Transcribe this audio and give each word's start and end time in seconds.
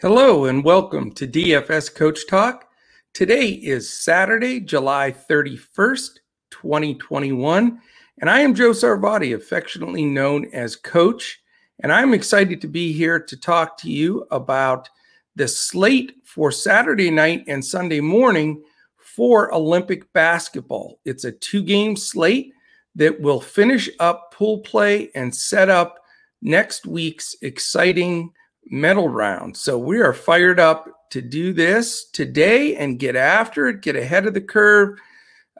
Hello 0.00 0.44
and 0.44 0.62
welcome 0.62 1.10
to 1.14 1.26
DFS 1.26 1.92
Coach 1.92 2.28
Talk. 2.28 2.68
Today 3.14 3.48
is 3.48 3.90
Saturday, 3.90 4.60
July 4.60 5.10
31st, 5.10 6.20
2021, 6.52 7.80
and 8.20 8.30
I 8.30 8.38
am 8.38 8.54
Joe 8.54 8.70
Sarvati, 8.70 9.34
affectionately 9.34 10.04
known 10.04 10.48
as 10.52 10.76
Coach, 10.76 11.40
and 11.80 11.92
I'm 11.92 12.14
excited 12.14 12.60
to 12.60 12.68
be 12.68 12.92
here 12.92 13.18
to 13.18 13.36
talk 13.36 13.76
to 13.78 13.90
you 13.90 14.24
about 14.30 14.88
the 15.34 15.48
slate 15.48 16.14
for 16.22 16.52
Saturday 16.52 17.10
night 17.10 17.42
and 17.48 17.64
Sunday 17.64 18.00
morning 18.00 18.62
for 18.98 19.52
Olympic 19.52 20.12
basketball. 20.12 21.00
It's 21.04 21.24
a 21.24 21.32
two 21.32 21.64
game 21.64 21.96
slate 21.96 22.52
that 22.94 23.20
will 23.20 23.40
finish 23.40 23.90
up 23.98 24.32
pool 24.32 24.60
play 24.60 25.10
and 25.16 25.34
set 25.34 25.68
up 25.68 25.98
next 26.40 26.86
week's 26.86 27.34
exciting 27.42 28.32
medal 28.70 29.08
round. 29.08 29.56
So 29.56 29.78
we 29.78 30.00
are 30.00 30.12
fired 30.12 30.60
up 30.60 30.88
to 31.10 31.22
do 31.22 31.52
this 31.52 32.04
today 32.10 32.76
and 32.76 32.98
get 32.98 33.16
after 33.16 33.68
it, 33.68 33.82
get 33.82 33.96
ahead 33.96 34.26
of 34.26 34.34
the 34.34 34.40
curve, 34.40 34.98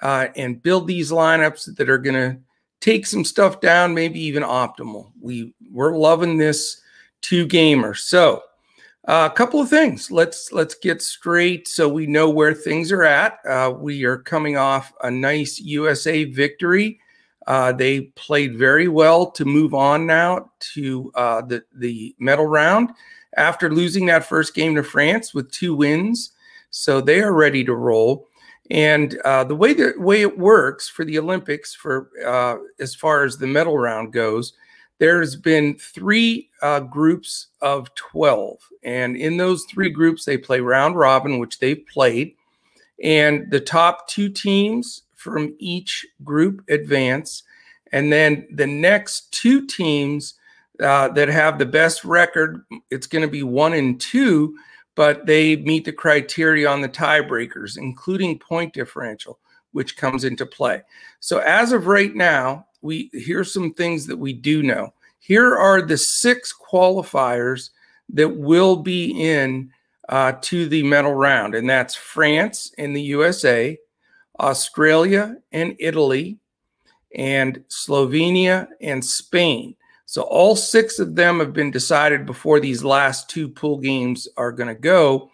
uh, 0.02 0.28
and 0.36 0.62
build 0.62 0.86
these 0.86 1.10
lineups 1.10 1.74
that 1.76 1.88
are 1.88 1.98
going 1.98 2.14
to 2.14 2.38
take 2.80 3.06
some 3.06 3.24
stuff 3.24 3.60
down, 3.60 3.94
maybe 3.94 4.20
even 4.20 4.42
optimal. 4.42 5.10
We 5.20 5.54
we're 5.70 5.96
loving 5.96 6.38
this 6.38 6.80
two 7.20 7.46
gamer. 7.46 7.94
So 7.94 8.42
uh, 9.06 9.28
a 9.30 9.34
couple 9.34 9.60
of 9.60 9.70
things. 9.70 10.10
Let's 10.10 10.52
let's 10.52 10.74
get 10.74 11.02
straight 11.02 11.66
so 11.66 11.88
we 11.88 12.06
know 12.06 12.28
where 12.28 12.54
things 12.54 12.92
are 12.92 13.04
at. 13.04 13.38
Uh, 13.48 13.72
we 13.76 14.04
are 14.04 14.18
coming 14.18 14.56
off 14.56 14.92
a 15.02 15.10
nice 15.10 15.58
USA 15.58 16.24
victory 16.24 17.00
uh, 17.48 17.72
they 17.72 18.02
played 18.14 18.56
very 18.58 18.88
well 18.88 19.30
to 19.30 19.44
move 19.46 19.72
on 19.72 20.06
now 20.06 20.50
to 20.60 21.10
uh, 21.14 21.40
the 21.40 21.64
the 21.74 22.14
medal 22.18 22.44
round 22.44 22.90
after 23.38 23.72
losing 23.72 24.04
that 24.06 24.26
first 24.26 24.54
game 24.54 24.74
to 24.74 24.82
France 24.82 25.32
with 25.32 25.50
two 25.50 25.74
wins. 25.74 26.32
So 26.70 27.00
they 27.00 27.20
are 27.22 27.32
ready 27.32 27.64
to 27.64 27.74
roll. 27.74 28.28
And 28.70 29.18
uh, 29.24 29.44
the 29.44 29.56
way 29.56 29.72
the 29.72 29.94
way 29.96 30.20
it 30.20 30.38
works 30.38 30.90
for 30.90 31.06
the 31.06 31.18
Olympics, 31.18 31.74
for 31.74 32.10
uh, 32.24 32.56
as 32.78 32.94
far 32.94 33.24
as 33.24 33.38
the 33.38 33.46
medal 33.46 33.78
round 33.78 34.12
goes, 34.12 34.52
there's 34.98 35.34
been 35.34 35.78
three 35.78 36.50
uh, 36.60 36.80
groups 36.80 37.46
of 37.62 37.94
twelve, 37.94 38.58
and 38.82 39.16
in 39.16 39.38
those 39.38 39.64
three 39.70 39.88
groups, 39.88 40.26
they 40.26 40.36
play 40.36 40.60
round 40.60 40.96
robin, 40.96 41.38
which 41.38 41.60
they've 41.60 41.86
played, 41.90 42.34
and 43.02 43.50
the 43.50 43.60
top 43.60 44.06
two 44.06 44.28
teams 44.28 45.04
from 45.18 45.52
each 45.58 46.06
group 46.22 46.62
advance. 46.70 47.42
And 47.90 48.12
then 48.12 48.46
the 48.52 48.68
next 48.68 49.32
two 49.32 49.66
teams 49.66 50.34
uh, 50.80 51.08
that 51.08 51.28
have 51.28 51.58
the 51.58 51.66
best 51.66 52.04
record, 52.04 52.64
it's 52.90 53.08
going 53.08 53.22
to 53.22 53.30
be 53.30 53.42
one 53.42 53.72
and 53.72 54.00
two, 54.00 54.56
but 54.94 55.26
they 55.26 55.56
meet 55.56 55.84
the 55.84 55.92
criteria 55.92 56.70
on 56.70 56.82
the 56.82 56.88
tiebreakers, 56.88 57.76
including 57.76 58.38
point 58.38 58.72
differential, 58.72 59.40
which 59.72 59.96
comes 59.96 60.22
into 60.22 60.46
play. 60.46 60.82
So 61.18 61.38
as 61.38 61.72
of 61.72 61.88
right 61.88 62.14
now, 62.14 62.66
we 62.80 63.10
here's 63.12 63.52
some 63.52 63.74
things 63.74 64.06
that 64.06 64.16
we 64.16 64.32
do 64.32 64.62
know. 64.62 64.94
Here 65.18 65.56
are 65.56 65.82
the 65.82 65.98
six 65.98 66.54
qualifiers 66.54 67.70
that 68.10 68.28
will 68.28 68.76
be 68.76 69.10
in 69.20 69.72
uh, 70.08 70.34
to 70.42 70.68
the 70.68 70.84
medal 70.84 71.12
round, 71.12 71.56
and 71.56 71.68
that's 71.68 71.96
France 71.96 72.72
and 72.78 72.94
the 72.94 73.02
USA, 73.02 73.76
Australia 74.40 75.36
and 75.52 75.76
Italy, 75.78 76.38
and 77.14 77.64
Slovenia 77.68 78.68
and 78.80 79.04
Spain. 79.04 79.74
So 80.06 80.22
all 80.22 80.56
six 80.56 80.98
of 80.98 81.14
them 81.14 81.38
have 81.38 81.52
been 81.52 81.70
decided 81.70 82.24
before 82.24 82.60
these 82.60 82.82
last 82.82 83.28
two 83.28 83.48
pool 83.48 83.78
games 83.78 84.26
are 84.36 84.52
going 84.52 84.68
to 84.68 84.80
go. 84.80 85.30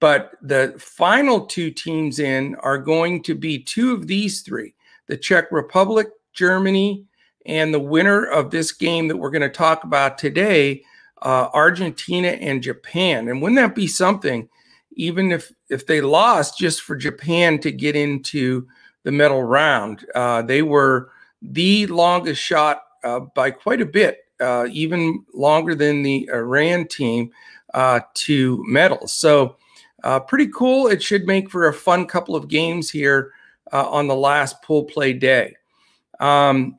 But 0.00 0.32
the 0.42 0.74
final 0.78 1.46
two 1.46 1.70
teams 1.70 2.18
in 2.18 2.54
are 2.56 2.78
going 2.78 3.22
to 3.24 3.34
be 3.34 3.62
two 3.62 3.92
of 3.92 4.06
these 4.06 4.42
three 4.42 4.74
the 5.06 5.16
Czech 5.16 5.50
Republic, 5.50 6.08
Germany, 6.34 7.04
and 7.46 7.72
the 7.72 7.80
winner 7.80 8.24
of 8.24 8.50
this 8.50 8.72
game 8.72 9.08
that 9.08 9.16
we're 9.16 9.30
going 9.30 9.40
to 9.40 9.48
talk 9.48 9.84
about 9.84 10.18
today, 10.18 10.82
uh, 11.22 11.48
Argentina 11.54 12.28
and 12.28 12.62
Japan. 12.62 13.28
And 13.28 13.40
wouldn't 13.40 13.56
that 13.56 13.74
be 13.74 13.86
something? 13.86 14.48
Even 14.98 15.32
if 15.32 15.50
if 15.70 15.86
they 15.86 16.02
lost 16.02 16.58
just 16.58 16.82
for 16.82 16.94
Japan 16.96 17.58
to 17.60 17.72
get 17.72 17.96
into 17.96 18.68
the 19.04 19.12
medal 19.12 19.42
round. 19.42 20.04
Uh, 20.14 20.42
they 20.42 20.60
were 20.60 21.10
the 21.40 21.86
longest 21.86 22.42
shot 22.42 22.82
uh, 23.04 23.20
by 23.20 23.50
quite 23.50 23.80
a 23.80 23.86
bit, 23.86 24.18
uh, 24.40 24.66
even 24.70 25.24
longer 25.32 25.74
than 25.74 26.02
the 26.02 26.28
Iran 26.30 26.86
team 26.88 27.30
uh, 27.72 28.00
to 28.14 28.62
medal. 28.66 29.06
So 29.06 29.56
uh, 30.02 30.20
pretty 30.20 30.48
cool. 30.48 30.88
It 30.88 31.02
should 31.02 31.26
make 31.26 31.48
for 31.48 31.68
a 31.68 31.72
fun 31.72 32.06
couple 32.06 32.34
of 32.34 32.48
games 32.48 32.90
here 32.90 33.32
uh, 33.72 33.88
on 33.88 34.08
the 34.08 34.16
last 34.16 34.60
pool 34.62 34.84
play 34.84 35.12
day. 35.12 35.56
Um, 36.18 36.78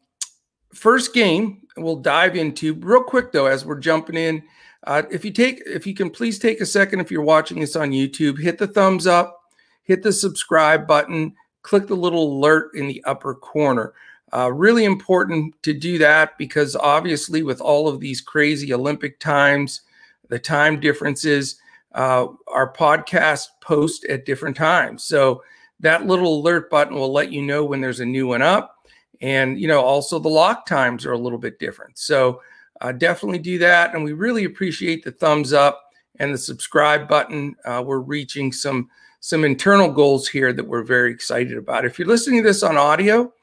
first 0.73 1.13
game 1.13 1.61
we'll 1.77 1.95
dive 1.95 2.35
into 2.35 2.73
real 2.75 3.01
quick 3.01 3.31
though 3.31 3.45
as 3.45 3.65
we're 3.65 3.79
jumping 3.79 4.17
in 4.17 4.43
uh, 4.89 5.03
if 5.11 5.23
you 5.23 5.29
take, 5.29 5.61
if 5.67 5.85
you 5.85 5.93
can 5.93 6.09
please 6.09 6.39
take 6.39 6.59
a 6.61 6.65
second, 6.65 6.99
if 6.99 7.11
you're 7.11 7.21
watching 7.21 7.59
this 7.59 7.75
on 7.75 7.91
YouTube, 7.91 8.41
hit 8.41 8.57
the 8.57 8.65
thumbs 8.65 9.05
up, 9.05 9.39
hit 9.83 10.01
the 10.01 10.11
subscribe 10.11 10.87
button, 10.87 11.31
click 11.61 11.85
the 11.85 11.95
little 11.95 12.39
alert 12.39 12.71
in 12.73 12.87
the 12.87 13.03
upper 13.03 13.35
corner. 13.35 13.93
Uh, 14.33 14.51
really 14.51 14.85
important 14.85 15.53
to 15.61 15.75
do 15.75 15.99
that 15.99 16.35
because 16.39 16.75
obviously, 16.75 17.43
with 17.43 17.61
all 17.61 17.87
of 17.87 17.99
these 17.99 18.19
crazy 18.19 18.73
Olympic 18.73 19.19
times, 19.19 19.81
the 20.29 20.39
time 20.39 20.79
differences, 20.79 21.61
uh, 21.93 22.25
our 22.47 22.73
podcast 22.73 23.45
post 23.61 24.05
at 24.05 24.25
different 24.25 24.57
times. 24.57 25.03
So 25.03 25.43
that 25.81 26.07
little 26.07 26.39
alert 26.39 26.71
button 26.71 26.95
will 26.95 27.13
let 27.13 27.31
you 27.31 27.43
know 27.43 27.63
when 27.63 27.79
there's 27.79 27.99
a 27.99 28.05
new 28.05 28.25
one 28.25 28.41
up. 28.41 28.87
And, 29.21 29.61
you 29.61 29.67
know, 29.67 29.81
also 29.81 30.17
the 30.17 30.29
lock 30.29 30.65
times 30.65 31.05
are 31.05 31.13
a 31.13 31.17
little 31.17 31.37
bit 31.37 31.59
different. 31.59 31.99
So 31.99 32.41
uh, 32.81 32.91
definitely 32.91 33.39
do 33.39 33.57
that. 33.59 33.93
And 33.93 34.03
we 34.03 34.13
really 34.13 34.45
appreciate 34.45 35.03
the 35.03 35.11
thumbs 35.11 35.53
up 35.53 35.83
and 36.19 36.33
the 36.33 36.37
subscribe 36.37 37.07
button. 37.07 37.55
Uh, 37.65 37.83
we're 37.85 37.99
reaching 37.99 38.51
some 38.51 38.89
some 39.21 39.43
internal 39.43 39.91
goals 39.91 40.29
here 40.29 40.53
that 40.53 40.65
we're 40.65 40.83
very 40.83 41.11
excited 41.11 41.57
about. 41.57 41.83
If 41.83 41.99
you're 41.99 42.07
listening 42.07 42.41
to 42.41 42.47
this 42.47 42.63
on 42.63 42.77
audio, 42.77 43.33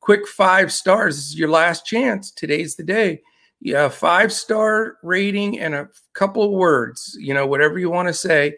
quick 0.00 0.28
five 0.28 0.72
stars. 0.72 1.16
This 1.16 1.28
is 1.30 1.38
your 1.38 1.48
last 1.48 1.84
chance. 1.84 2.30
Today's 2.30 2.76
the 2.76 2.84
day. 2.84 3.20
Yeah, 3.60 3.88
five 3.88 4.32
star 4.32 4.98
rating 5.02 5.58
and 5.58 5.74
a 5.74 5.88
couple 6.12 6.44
of 6.44 6.50
words. 6.50 7.16
You 7.18 7.34
know, 7.34 7.46
whatever 7.46 7.78
you 7.78 7.90
want 7.90 8.08
to 8.08 8.14
say. 8.14 8.56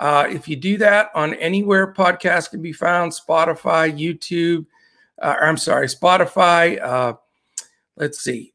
Uh, 0.00 0.28
if 0.30 0.46
you 0.46 0.54
do 0.54 0.76
that 0.78 1.10
on 1.14 1.34
anywhere 1.34 1.92
podcast 1.92 2.50
can 2.50 2.62
be 2.62 2.72
found, 2.72 3.10
Spotify, 3.10 3.92
YouTube, 3.92 4.66
uh, 5.20 5.34
I'm 5.40 5.56
sorry, 5.56 5.88
Spotify. 5.88 6.80
Uh, 6.80 7.14
let's 7.96 8.20
see, 8.20 8.52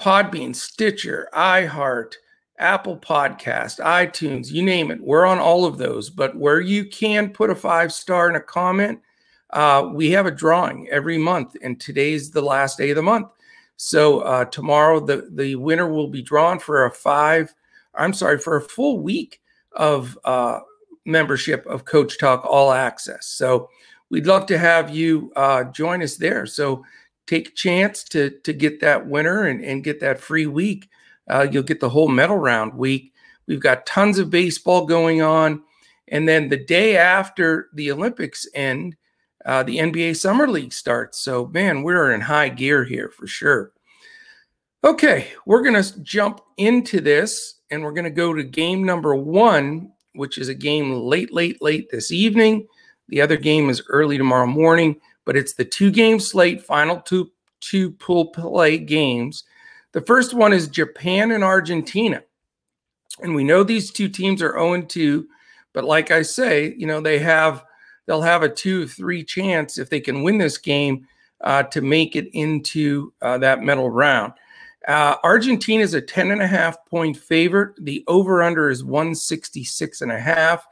Podbean, 0.00 0.56
Stitcher, 0.56 1.28
iHeart, 1.34 2.14
Apple 2.58 2.96
Podcast, 2.96 3.80
iTunes, 3.84 4.50
you 4.50 4.62
name 4.62 4.90
it. 4.90 5.00
We're 5.00 5.26
on 5.26 5.38
all 5.38 5.66
of 5.66 5.76
those. 5.76 6.08
But 6.08 6.36
where 6.36 6.60
you 6.60 6.86
can 6.86 7.28
put 7.30 7.50
a 7.50 7.54
five 7.54 7.92
star 7.92 8.30
in 8.30 8.36
a 8.36 8.40
comment, 8.40 9.00
uh, 9.50 9.90
we 9.92 10.10
have 10.10 10.24
a 10.24 10.30
drawing 10.30 10.88
every 10.88 11.18
month, 11.18 11.54
and 11.62 11.78
today's 11.78 12.30
the 12.30 12.40
last 12.40 12.78
day 12.78 12.90
of 12.90 12.96
the 12.96 13.02
month. 13.02 13.28
So 13.76 14.20
uh, 14.20 14.46
tomorrow, 14.46 15.00
the 15.00 15.28
the 15.32 15.56
winner 15.56 15.88
will 15.88 16.08
be 16.08 16.22
drawn 16.22 16.58
for 16.58 16.86
a 16.86 16.90
five. 16.90 17.54
I'm 17.94 18.14
sorry, 18.14 18.38
for 18.38 18.56
a 18.56 18.62
full 18.62 19.00
week 19.00 19.40
of 19.72 20.18
uh, 20.24 20.60
membership 21.04 21.66
of 21.66 21.84
Coach 21.84 22.18
Talk 22.18 22.44
All 22.46 22.72
Access. 22.72 23.26
So 23.26 23.68
we'd 24.08 24.26
love 24.26 24.46
to 24.46 24.58
have 24.58 24.94
you 24.94 25.32
uh, 25.36 25.64
join 25.64 26.02
us 26.02 26.16
there. 26.16 26.46
So 26.46 26.84
take 27.30 27.48
a 27.48 27.52
chance 27.52 28.02
to 28.02 28.30
to 28.40 28.52
get 28.52 28.80
that 28.80 29.06
winner 29.06 29.44
and, 29.44 29.64
and 29.64 29.84
get 29.84 30.00
that 30.00 30.20
free 30.20 30.46
week. 30.46 30.88
Uh, 31.28 31.46
you'll 31.50 31.62
get 31.62 31.78
the 31.78 31.88
whole 31.88 32.08
medal 32.08 32.36
round 32.36 32.74
week. 32.74 33.12
We've 33.46 33.60
got 33.60 33.86
tons 33.86 34.18
of 34.18 34.30
baseball 34.30 34.84
going 34.84 35.22
on. 35.22 35.62
And 36.08 36.28
then 36.28 36.48
the 36.48 36.56
day 36.56 36.96
after 36.96 37.68
the 37.72 37.92
Olympics 37.92 38.48
end, 38.52 38.96
uh, 39.46 39.62
the 39.62 39.78
NBA 39.78 40.16
Summer 40.16 40.48
League 40.48 40.72
starts. 40.72 41.20
So, 41.20 41.46
man, 41.46 41.84
we're 41.84 42.12
in 42.12 42.20
high 42.20 42.48
gear 42.48 42.84
here 42.84 43.08
for 43.08 43.28
sure. 43.28 43.72
Okay, 44.82 45.28
we're 45.46 45.62
going 45.62 45.80
to 45.80 46.00
jump 46.00 46.40
into 46.56 47.00
this 47.00 47.60
and 47.70 47.84
we're 47.84 47.92
going 47.92 48.04
to 48.04 48.10
go 48.10 48.34
to 48.34 48.42
game 48.42 48.82
number 48.82 49.14
one, 49.14 49.92
which 50.14 50.36
is 50.36 50.48
a 50.48 50.54
game 50.54 50.92
late, 50.92 51.32
late, 51.32 51.62
late 51.62 51.90
this 51.90 52.10
evening. 52.10 52.66
The 53.08 53.20
other 53.20 53.36
game 53.36 53.70
is 53.70 53.82
early 53.88 54.18
tomorrow 54.18 54.46
morning 54.46 55.00
but 55.24 55.36
it's 55.36 55.54
the 55.54 55.64
two 55.64 55.90
game 55.90 56.20
slate, 56.20 56.62
final 56.62 57.00
two 57.00 57.30
two 57.60 57.90
pool 57.92 58.26
play 58.26 58.78
games. 58.78 59.44
The 59.92 60.00
first 60.00 60.34
one 60.34 60.52
is 60.52 60.68
Japan 60.68 61.32
and 61.32 61.44
Argentina. 61.44 62.22
And 63.22 63.34
we 63.34 63.44
know 63.44 63.62
these 63.62 63.90
two 63.90 64.08
teams 64.08 64.40
are 64.40 64.52
0 64.52 64.82
2, 64.82 65.26
but 65.72 65.84
like 65.84 66.10
I 66.10 66.22
say, 66.22 66.74
you 66.78 66.86
know, 66.86 67.00
they 67.00 67.18
have 67.18 67.64
they'll 68.06 68.22
have 68.22 68.42
a 68.42 68.48
2-3 68.48 69.26
chance 69.26 69.78
if 69.78 69.90
they 69.90 70.00
can 70.00 70.22
win 70.22 70.38
this 70.38 70.58
game 70.58 71.06
uh, 71.42 71.62
to 71.64 71.80
make 71.80 72.16
it 72.16 72.28
into 72.32 73.12
uh, 73.22 73.38
that 73.38 73.62
medal 73.62 73.90
round. 73.90 74.32
Uh, 74.88 75.16
Argentina 75.22 75.82
is 75.82 75.94
a 75.94 76.00
10 76.00 76.30
and 76.30 76.42
a 76.42 76.46
half 76.46 76.84
point 76.86 77.16
favorite. 77.16 77.74
The 77.84 78.02
over 78.08 78.42
under 78.42 78.70
is 78.70 78.82
166 78.82 80.00
and 80.00 80.10
a 80.10 80.18
half. 80.18 80.66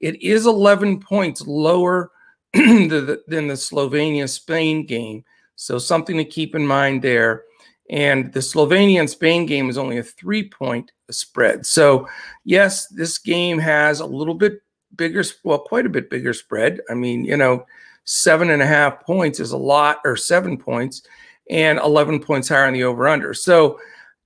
It 0.00 0.22
is 0.22 0.46
11 0.46 1.00
points 1.00 1.46
lower 1.46 2.12
than 2.54 2.88
the, 2.88 3.22
than 3.26 3.48
the 3.48 3.54
Slovenia 3.54 4.28
Spain 4.28 4.86
game. 4.86 5.24
So 5.56 5.78
something 5.78 6.16
to 6.16 6.24
keep 6.24 6.54
in 6.54 6.66
mind 6.66 7.02
there. 7.02 7.44
And 7.90 8.32
the 8.32 8.40
Slovenia 8.40 9.00
and 9.00 9.10
Spain 9.10 9.46
game 9.46 9.70
is 9.70 9.78
only 9.78 9.98
a 9.98 10.02
three 10.02 10.48
point 10.48 10.92
spread. 11.10 11.64
So, 11.64 12.06
yes, 12.44 12.86
this 12.88 13.18
game 13.18 13.58
has 13.58 14.00
a 14.00 14.06
little 14.06 14.34
bit 14.34 14.60
bigger, 14.94 15.24
well, 15.42 15.58
quite 15.58 15.86
a 15.86 15.90
bit 15.90 16.10
bigger 16.10 16.34
spread. 16.34 16.80
I 16.90 16.94
mean, 16.94 17.24
you 17.24 17.36
know, 17.36 17.64
seven 18.04 18.50
and 18.50 18.62
a 18.62 18.66
half 18.66 19.02
points 19.04 19.40
is 19.40 19.52
a 19.52 19.56
lot, 19.56 20.00
or 20.04 20.16
seven 20.16 20.58
points, 20.58 21.02
and 21.50 21.78
11 21.78 22.20
points 22.20 22.48
higher 22.48 22.66
on 22.66 22.74
the 22.74 22.84
over 22.84 23.08
under. 23.08 23.32
So, 23.32 23.78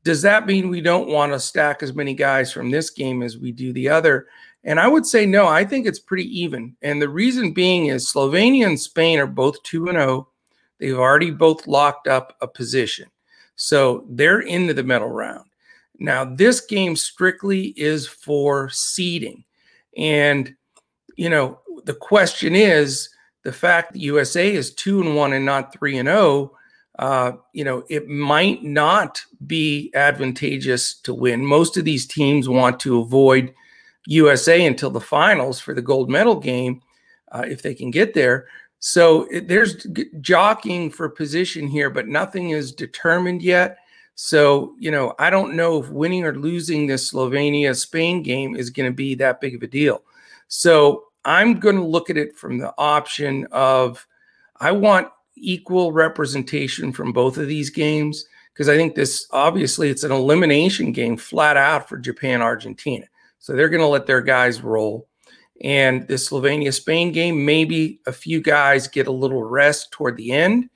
does 0.05 0.23
that 0.23 0.47
mean 0.47 0.69
we 0.69 0.81
don't 0.81 1.09
want 1.09 1.33
to 1.33 1.39
stack 1.39 1.83
as 1.83 1.95
many 1.95 2.15
guys 2.15 2.53
from 2.53 2.71
this 2.71 2.91
game 2.91 3.23
as 3.23 3.39
we 3.39 3.53
do 3.53 3.73
the 3.73 3.89
other? 3.89 4.27
And 4.65 4.79
I 4.79 4.87
would 4.87 5.07
say 5.07 5.27
no, 5.27 5.47
I 5.47 5.65
think 5.65 5.87
it's 5.87 5.99
pretty 5.99 6.41
even. 6.41 6.77
And 6.83 7.03
the 7.03 7.09
reason 7.09 7.53
being 7.53 7.87
is 7.87 8.13
Slovenia 8.13 8.67
and 8.67 8.79
Spain 8.79 9.19
are 9.19 9.27
both 9.27 9.63
2 9.65 9.89
and 9.89 9.99
0. 9.99 10.29
They've 10.79 10.99
already 10.99 11.31
both 11.31 11.67
locked 11.67 12.07
up 12.07 12.37
a 12.41 12.47
position. 12.47 13.11
So 13.57 14.05
they're 14.09 14.41
into 14.41 14.75
the 14.75 14.85
medal 14.85 15.09
round. 15.09 15.47
Now, 15.99 16.25
this 16.25 16.61
game 16.61 16.97
strictly 16.97 17.69
is 17.77 18.07
for 18.07 18.69
seeding. 18.71 19.45
And, 19.97 20.55
you 21.17 21.29
know, 21.29 21.61
the 21.85 21.95
question 21.95 22.55
is 22.55 23.09
the 23.45 23.53
fact 23.53 23.93
that 23.93 24.01
USA 24.01 24.53
is 24.53 24.75
2 24.75 25.01
and 25.03 25.17
1 25.17 25.33
and 25.33 25.45
not 25.45 25.73
3 25.73 25.99
and 25.99 26.09
0 26.09 26.53
uh, 26.99 27.33
you 27.53 27.65
know, 27.65 27.85
it 27.89 28.07
might 28.09 28.63
not 28.63 29.23
be 29.47 29.91
advantageous 29.95 30.95
to 31.01 31.15
win. 31.15 31.45
Most 31.45 31.77
of 31.77 31.85
these 31.85 32.07
teams 32.07 32.49
want 32.49 32.79
to 32.81 33.01
avoid 33.01 33.53
USA 34.07 34.67
until 34.67 34.91
the 34.91 35.01
finals 35.01 35.61
for 35.61 35.75
the 35.75 35.83
gold 35.83 36.11
medal 36.11 36.37
game, 36.37 36.83
uh, 37.31 37.45
if 37.47 37.63
they 37.63 37.75
can 37.75 37.91
get 37.91 38.15
there. 38.15 38.47
So 38.81 39.25
it, 39.31 39.49
there's 39.49 39.87
jockeying 40.21 40.91
for 40.91 41.09
position 41.09 41.69
here, 41.69 41.89
but 41.89 42.09
nothing 42.09 42.51
is 42.51 42.73
determined 42.73 43.43
yet. 43.43 43.79
So, 44.15 44.75
you 44.79 44.91
know, 44.91 45.15
I 45.19 45.31
don't 45.31 45.55
know 45.55 45.81
if 45.83 45.89
winning 45.89 46.25
or 46.25 46.35
losing 46.35 46.87
this 46.87 47.13
Slovenia 47.13 47.77
Spain 47.77 48.23
game 48.23 48.57
is 48.57 48.71
going 48.71 48.91
to 48.91 48.95
be 48.95 49.15
that 49.17 49.41
big 49.41 49.55
of 49.55 49.63
a 49.63 49.67
deal. 49.67 50.03
So 50.49 51.05
I'm 51.25 51.61
going 51.61 51.77
to 51.77 51.85
look 51.85 52.11
at 52.11 52.17
it 52.17 52.37
from 52.37 52.59
the 52.59 52.75
option 52.77 53.47
of 53.53 54.07
I 54.57 54.73
want 54.73 55.09
equal 55.37 55.93
representation 55.93 56.93
from 56.93 57.13
both 57.13 57.39
of 57.39 57.49
these 57.49 57.71
games 57.71 58.27
because 58.53 58.69
I 58.69 58.77
think 58.77 58.95
this 58.95 59.27
obviously 59.31 59.89
it's 59.89 60.05
an 60.05 60.13
elimination 60.13 60.93
game 60.93 61.17
flat 61.17 61.57
out 61.57 61.89
for 61.89 61.99
Japan 61.99 62.43
Argentina. 62.43 63.07
So 63.43 63.55
they're 63.55 63.69
going 63.69 63.83
to 63.83 63.89
let 63.89 64.07
their 64.07 64.23
guys 64.23 64.63
roll. 64.63 65.09
And 65.63 66.07
the 66.07 66.15
Slovenia 66.15 66.73
Spain 66.73 67.13
game, 67.13 67.45
maybe 67.45 68.01
a 68.07 68.13
few 68.13 68.41
guys 68.41 68.89
get 68.89 69.09
a 69.09 69.13
little 69.13 69.43
rest 69.43 69.91
toward 69.91 70.17
the 70.17 70.33
end, 70.33 70.71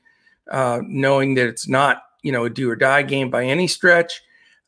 uh, 0.51 0.81
knowing 0.85 1.35
that 1.37 1.47
it's 1.47 1.67
not 1.67 2.03
you 2.23 2.33
know 2.33 2.45
a 2.45 2.51
do 2.51 2.69
or 2.69 2.77
die 2.77 3.03
game 3.03 3.31
by 3.31 3.45
any 3.45 3.67
stretch. 3.67 4.21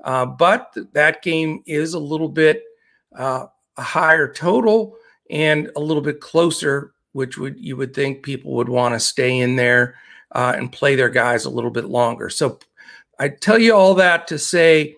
Uh, 0.02 0.24
but 0.24 0.74
that 0.92 1.22
game 1.22 1.62
is 1.66 1.92
a 1.92 1.98
little 1.98 2.28
bit 2.28 2.62
uh, 3.16 3.46
a 3.76 3.82
higher 3.82 4.32
total 4.32 4.96
and 5.28 5.70
a 5.76 5.80
little 5.80 6.02
bit 6.02 6.20
closer 6.20 6.94
which 7.12 7.36
would 7.36 7.58
you 7.58 7.76
would 7.76 7.94
think 7.94 8.22
people 8.22 8.52
would 8.52 8.68
want 8.68 8.94
to 8.94 9.00
stay 9.00 9.38
in 9.38 9.56
there 9.56 9.96
uh, 10.32 10.52
and 10.56 10.70
play 10.70 10.94
their 10.94 11.08
guys 11.08 11.44
a 11.44 11.50
little 11.50 11.70
bit 11.70 11.86
longer. 11.86 12.30
So 12.30 12.60
I 13.18 13.28
tell 13.28 13.58
you 13.58 13.74
all 13.74 13.94
that 13.94 14.28
to 14.28 14.38
say 14.38 14.94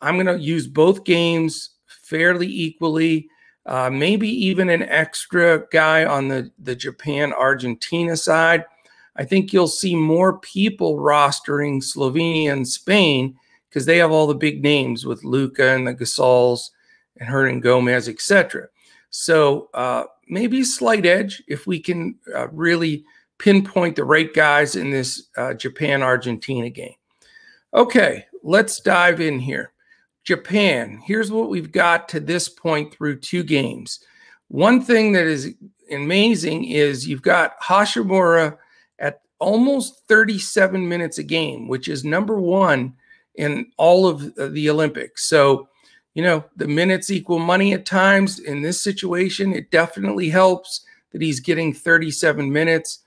I'm 0.00 0.14
going 0.14 0.26
to 0.26 0.42
use 0.42 0.66
both 0.68 1.04
games 1.04 1.70
fairly 2.08 2.46
equally. 2.46 3.28
Uh, 3.66 3.90
maybe 3.90 4.28
even 4.28 4.70
an 4.70 4.84
extra 4.84 5.64
guy 5.72 6.04
on 6.04 6.28
the, 6.28 6.50
the 6.58 6.76
Japan 6.76 7.32
Argentina 7.32 8.16
side. 8.16 8.64
I 9.16 9.24
think 9.24 9.52
you'll 9.52 9.66
see 9.66 9.96
more 9.96 10.38
people 10.38 10.98
rostering 10.98 11.82
Slovenia 11.82 12.52
and 12.52 12.68
Spain 12.68 13.36
because 13.68 13.84
they 13.86 13.98
have 13.98 14.12
all 14.12 14.26
the 14.26 14.34
big 14.34 14.62
names 14.62 15.04
with 15.04 15.24
Luka 15.24 15.74
and 15.74 15.86
the 15.86 15.94
Gasols 15.94 16.70
and 17.16 17.28
Hernangomez, 17.28 18.08
etc. 18.08 18.68
So 19.10 19.68
uh, 19.74 20.04
maybe 20.28 20.60
a 20.60 20.64
slight 20.64 21.06
edge 21.06 21.42
if 21.48 21.66
we 21.66 21.80
can 21.80 22.16
uh, 22.34 22.48
really 22.48 23.04
pinpoint 23.38 23.96
the 23.96 24.04
right 24.04 24.32
guys 24.32 24.76
in 24.76 24.90
this 24.90 25.28
uh, 25.36 25.54
Japan 25.54 26.02
Argentina 26.02 26.70
game. 26.70 26.94
Okay, 27.74 28.26
let's 28.42 28.80
dive 28.80 29.20
in 29.20 29.40
here. 29.40 29.72
Japan, 30.26 31.00
here's 31.04 31.32
what 31.32 31.48
we've 31.48 31.72
got 31.72 32.08
to 32.10 32.20
this 32.20 32.48
point 32.48 32.92
through 32.92 33.20
two 33.20 33.42
games. 33.42 34.00
One 34.48 34.82
thing 34.82 35.12
that 35.12 35.26
is 35.26 35.54
amazing 35.90 36.64
is 36.64 37.06
you've 37.08 37.22
got 37.22 37.58
Hachimura 37.60 38.58
at 38.98 39.22
almost 39.38 40.02
37 40.08 40.86
minutes 40.86 41.18
a 41.18 41.22
game, 41.22 41.68
which 41.68 41.88
is 41.88 42.04
number 42.04 42.38
one 42.38 42.94
in 43.36 43.70
all 43.78 44.06
of 44.06 44.34
the 44.34 44.68
Olympics. 44.68 45.24
So 45.24 45.68
you 46.16 46.22
know, 46.22 46.42
the 46.56 46.66
minutes 46.66 47.10
equal 47.10 47.38
money 47.38 47.74
at 47.74 47.84
times. 47.84 48.38
In 48.38 48.62
this 48.62 48.80
situation, 48.80 49.52
it 49.52 49.70
definitely 49.70 50.30
helps 50.30 50.86
that 51.12 51.20
he's 51.20 51.40
getting 51.40 51.74
37 51.74 52.50
minutes. 52.50 53.00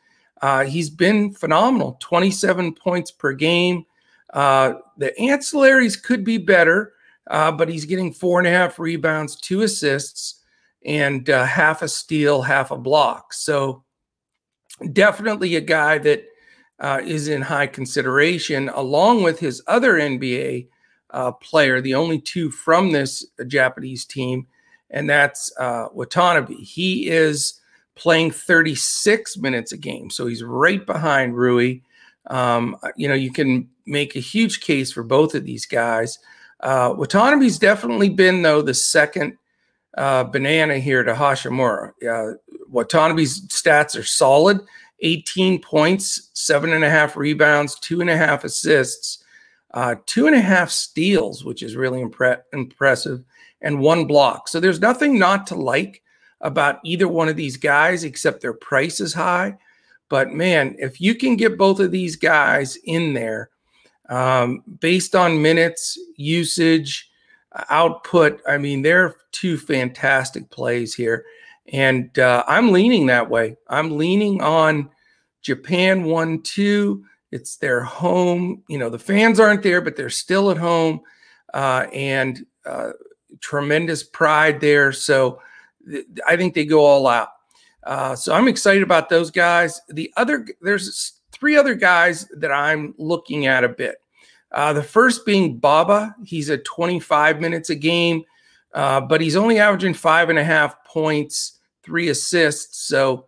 Uh, 0.44 0.64
he's 0.64 0.92
been 0.92 1.34
phenomenal 1.34 1.98
27 2.02 2.76
points 2.76 3.10
per 3.10 3.34
game. 3.34 3.84
Uh, 4.32 4.74
the 4.98 5.12
ancillaries 5.20 6.02
could 6.02 6.24
be 6.24 6.38
better, 6.38 6.94
uh, 7.30 7.52
but 7.52 7.70
he's 7.70 7.86
getting 7.86 8.12
four 8.12 8.40
and 8.40 8.48
a 8.48 8.52
half 8.52 8.80
rebounds, 8.80 9.36
two 9.36 9.62
assists, 9.62 10.44
and 10.86 11.30
uh, 11.30 11.46
half 11.46 11.82
a 11.82 11.88
steal, 11.88 12.42
half 12.42 12.72
a 12.72 12.78
block. 12.78 13.34
So, 13.34 13.84
definitely 14.94 15.56
a 15.56 15.62
guy 15.62 15.98
that 16.00 16.24
uh, 16.80 17.02
is 17.04 17.28
in 17.28 17.42
high 17.42 17.68
consideration, 17.68 18.70
along 18.70 19.24
with 19.24 19.40
his 19.40 19.62
other 19.68 19.94
NBA 19.94 20.68
uh, 21.12 21.32
player, 21.34 21.82
the 21.82 21.96
only 21.96 22.20
two 22.20 22.50
from 22.50 22.92
this 22.92 23.26
Japanese 23.48 24.06
team, 24.06 24.48
and 24.90 25.10
that's 25.10 25.52
uh, 25.60 25.88
Watanabe. 25.94 26.56
He 26.56 27.10
is 27.10 27.60
playing 27.96 28.32
36 28.32 29.38
minutes 29.38 29.72
a 29.72 29.78
game, 29.78 30.10
so 30.10 30.26
he's 30.26 30.44
right 30.44 30.86
behind 30.86 31.36
Rui. 31.36 31.82
Um, 32.28 32.78
you 32.96 33.08
know, 33.08 33.16
you 33.16 33.32
can 33.32 33.70
make 33.86 34.16
a 34.16 34.20
huge 34.20 34.62
case 34.62 34.92
for 34.92 35.04
both 35.04 35.36
of 35.36 35.46
these 35.46 35.66
guys. 35.66 36.20
Uh, 36.60 36.94
Watanabe's 36.98 37.58
definitely 37.58 38.10
been, 38.10 38.42
though, 38.42 38.62
the 38.62 38.74
second 38.74 39.38
uh, 39.98 40.24
banana 40.26 40.78
here 40.80 41.04
to 41.04 41.14
Hachimura. 41.14 41.92
Uh, 42.08 42.38
Watanabe's 42.70 43.48
stats 43.48 43.98
are 43.98 44.04
solid 44.04 44.60
18 45.02 45.62
points, 45.62 46.30
seven 46.34 46.74
and 46.74 46.84
a 46.84 46.90
half 46.90 47.16
rebounds, 47.16 47.80
two 47.80 48.02
and 48.02 48.10
a 48.10 48.18
half 48.18 48.44
assists 48.44 49.24
uh, 49.74 49.96
two 50.06 50.28
and 50.28 50.36
a 50.36 50.42
half 50.42 50.72
steals, 50.72 51.46
which 51.46 51.62
is 51.62 51.76
really 51.76 52.04
impre- 52.04 52.42
impressive, 52.54 53.24
and 53.62 53.80
one 53.80 54.06
block. 54.06 54.48
So 54.48 54.60
there's 54.60 54.80
nothing 54.80 55.20
not 55.20 55.46
to 55.48 55.56
like 55.56 56.02
about 56.42 56.80
either 56.84 57.08
one 57.08 57.30
of 57.30 57.36
these 57.36 57.58
guys 57.58 58.04
except 58.04 58.42
their 58.42 58.54
price 58.54 59.00
is 59.00 59.14
high. 59.14 59.58
But 60.08 60.32
man, 60.32 60.76
if 60.80 61.00
you 61.00 61.14
can 61.14 61.36
get 61.36 61.58
both 61.58 61.80
of 61.80 61.92
these 61.92 62.16
guys 62.16 62.78
in 62.86 63.14
there 63.14 63.50
um, 64.10 64.64
based 64.80 65.16
on 65.16 65.42
minutes, 65.42 65.98
usage, 66.16 67.10
output, 67.70 68.42
I 68.48 68.58
mean, 68.58 68.82
they're 68.82 69.16
two 69.32 69.58
fantastic 69.58 70.50
plays 70.50 70.94
here. 70.94 71.26
And 71.72 72.18
uh, 72.20 72.44
I'm 72.48 72.72
leaning 72.72 73.06
that 73.08 73.30
way. 73.30 73.56
I'm 73.68 73.98
leaning 73.98 74.42
on 74.42 74.90
Japan 75.42 76.04
1 76.04 76.42
2 76.42 77.06
it's 77.32 77.58
their 77.58 77.82
home. 77.82 78.64
You 78.68 78.78
know, 78.78 78.90
the 78.90 79.00
fans 79.00 79.40
aren't 79.40 79.64
there, 79.64 79.82
but 79.82 79.96
they're 79.96 80.10
still 80.10 80.50
at 80.52 80.58
home, 80.58 81.02
uh, 81.54 81.88
and 81.94 82.46
uh, 82.66 82.92
tremendous 83.40 84.04
pride 84.04 84.60
there. 84.60 84.92
So 84.92 85.42
th- 85.90 86.06
I 86.28 86.36
think 86.36 86.54
they 86.54 86.66
go 86.66 86.86
all 86.86 87.08
out. 87.08 87.30
Uh, 87.84 88.16
so 88.16 88.34
I'm 88.34 88.48
excited 88.48 88.84
about 88.84 89.10
those 89.10 89.32
guys. 89.32 89.82
The 89.90 90.12
other, 90.18 90.48
there's 90.62 91.19
three 91.40 91.56
other 91.56 91.76
guys 91.76 92.28
that 92.38 92.52
I'm 92.52 92.94
looking 92.98 93.46
at 93.46 93.64
a 93.64 93.70
bit. 93.70 94.02
Uh, 94.52 94.74
the 94.74 94.84
first 94.84 95.26
being 95.26 95.58
Baba. 95.58 96.16
He's 96.26 96.50
at 96.50 96.66
25 96.66 97.40
minutes 97.40 97.70
a 97.70 97.76
game, 97.76 98.24
uh, 98.74 99.02
but 99.02 99.22
he's 99.22 99.36
only 99.36 99.60
averaging 99.60 99.94
five 99.94 100.30
and 100.30 100.40
a 100.40 100.44
half 100.44 100.84
points, 100.86 101.60
three 101.84 102.10
assists. 102.10 102.88
So 102.88 103.26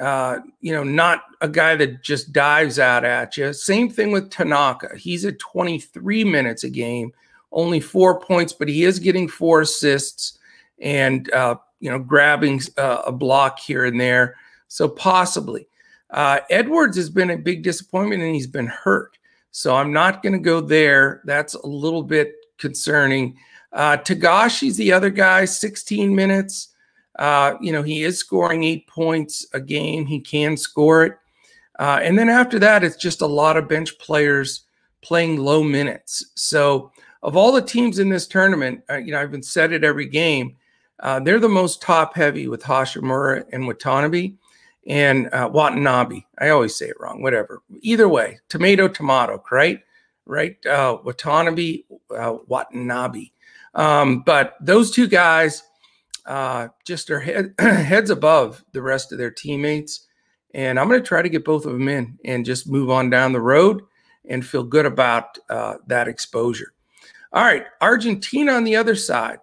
uh, 0.00 0.38
you 0.60 0.72
know, 0.72 0.84
not 0.84 1.22
a 1.40 1.48
guy 1.48 1.74
that 1.76 2.02
just 2.02 2.32
dives 2.32 2.78
out 2.78 3.04
at 3.04 3.36
you. 3.36 3.52
Same 3.52 3.90
thing 3.90 4.12
with 4.12 4.30
Tanaka. 4.30 4.96
He's 4.96 5.24
at 5.24 5.38
23 5.40 6.24
minutes 6.24 6.64
a 6.64 6.70
game, 6.70 7.12
only 7.50 7.80
four 7.80 8.20
points, 8.20 8.52
but 8.52 8.68
he 8.68 8.84
is 8.84 8.98
getting 8.98 9.26
four 9.26 9.62
assists 9.62 10.38
and, 10.80 11.30
uh, 11.32 11.56
you 11.80 11.90
know, 11.90 11.98
grabbing 11.98 12.60
uh, 12.76 13.02
a 13.06 13.12
block 13.12 13.58
here 13.58 13.84
and 13.84 14.00
there. 14.00 14.36
So 14.68 14.88
possibly. 14.88 15.68
Uh, 16.10 16.40
Edwards 16.50 16.96
has 16.96 17.10
been 17.10 17.30
a 17.30 17.36
big 17.36 17.62
disappointment 17.62 18.22
and 18.22 18.34
he's 18.34 18.46
been 18.46 18.66
hurt. 18.66 19.18
So 19.50 19.74
I'm 19.74 19.92
not 19.92 20.22
going 20.22 20.32
to 20.32 20.38
go 20.38 20.60
there. 20.60 21.22
That's 21.24 21.54
a 21.54 21.66
little 21.66 22.02
bit 22.02 22.34
concerning. 22.58 23.36
Uh, 23.72 23.96
Tagashi's 23.96 24.76
the 24.76 24.92
other 24.92 25.10
guy, 25.10 25.44
16 25.44 26.14
minutes. 26.14 26.68
Uh, 27.18 27.54
you 27.60 27.72
know, 27.72 27.82
he 27.82 28.04
is 28.04 28.18
scoring 28.18 28.64
eight 28.64 28.86
points 28.86 29.46
a 29.52 29.60
game. 29.60 30.06
He 30.06 30.20
can 30.20 30.56
score 30.56 31.04
it. 31.04 31.18
Uh, 31.78 32.00
and 32.02 32.18
then 32.18 32.28
after 32.28 32.58
that, 32.58 32.84
it's 32.84 32.96
just 32.96 33.20
a 33.20 33.26
lot 33.26 33.56
of 33.56 33.68
bench 33.68 33.98
players 33.98 34.64
playing 35.02 35.36
low 35.38 35.62
minutes. 35.62 36.24
So, 36.34 36.92
of 37.22 37.36
all 37.36 37.50
the 37.50 37.62
teams 37.62 37.98
in 37.98 38.08
this 38.08 38.28
tournament, 38.28 38.82
uh, 38.88 38.96
you 38.96 39.10
know, 39.10 39.20
I've 39.20 39.32
been 39.32 39.42
said 39.42 39.72
it 39.72 39.82
every 39.82 40.06
game. 40.06 40.56
Uh, 41.00 41.18
they're 41.18 41.40
the 41.40 41.48
most 41.48 41.82
top 41.82 42.14
heavy 42.14 42.46
with 42.46 42.62
Hachimura 42.62 43.44
and 43.52 43.66
Watanabe 43.66 44.34
and 44.86 45.28
uh, 45.32 45.50
Watanabe. 45.52 46.20
I 46.38 46.48
always 46.50 46.76
say 46.76 46.86
it 46.86 47.00
wrong, 47.00 47.22
whatever. 47.22 47.62
Either 47.80 48.08
way, 48.08 48.38
tomato, 48.48 48.88
tomato, 48.88 49.42
right? 49.50 49.80
Right? 50.24 50.64
Uh, 50.66 50.98
Watanabe, 51.04 51.82
uh, 52.16 52.36
Watanabe. 52.46 53.30
Um, 53.74 54.22
but 54.22 54.56
those 54.60 54.90
two 54.90 55.06
guys 55.06 55.62
uh, 56.26 56.68
just 56.84 57.10
are 57.10 57.20
head, 57.20 57.54
heads 57.58 58.10
above 58.10 58.64
the 58.72 58.82
rest 58.82 59.12
of 59.12 59.18
their 59.18 59.30
teammates. 59.30 60.06
And 60.54 60.78
I'm 60.78 60.88
going 60.88 61.00
to 61.00 61.06
try 61.06 61.22
to 61.22 61.28
get 61.28 61.44
both 61.44 61.66
of 61.66 61.72
them 61.72 61.88
in 61.88 62.18
and 62.24 62.44
just 62.44 62.68
move 62.68 62.90
on 62.90 63.10
down 63.10 63.32
the 63.32 63.40
road 63.40 63.82
and 64.28 64.44
feel 64.44 64.62
good 64.62 64.86
about 64.86 65.38
uh, 65.48 65.74
that 65.86 66.08
exposure. 66.08 66.72
All 67.32 67.44
right, 67.44 67.66
Argentina 67.80 68.52
on 68.52 68.64
the 68.64 68.76
other 68.76 68.94
side. 68.94 69.38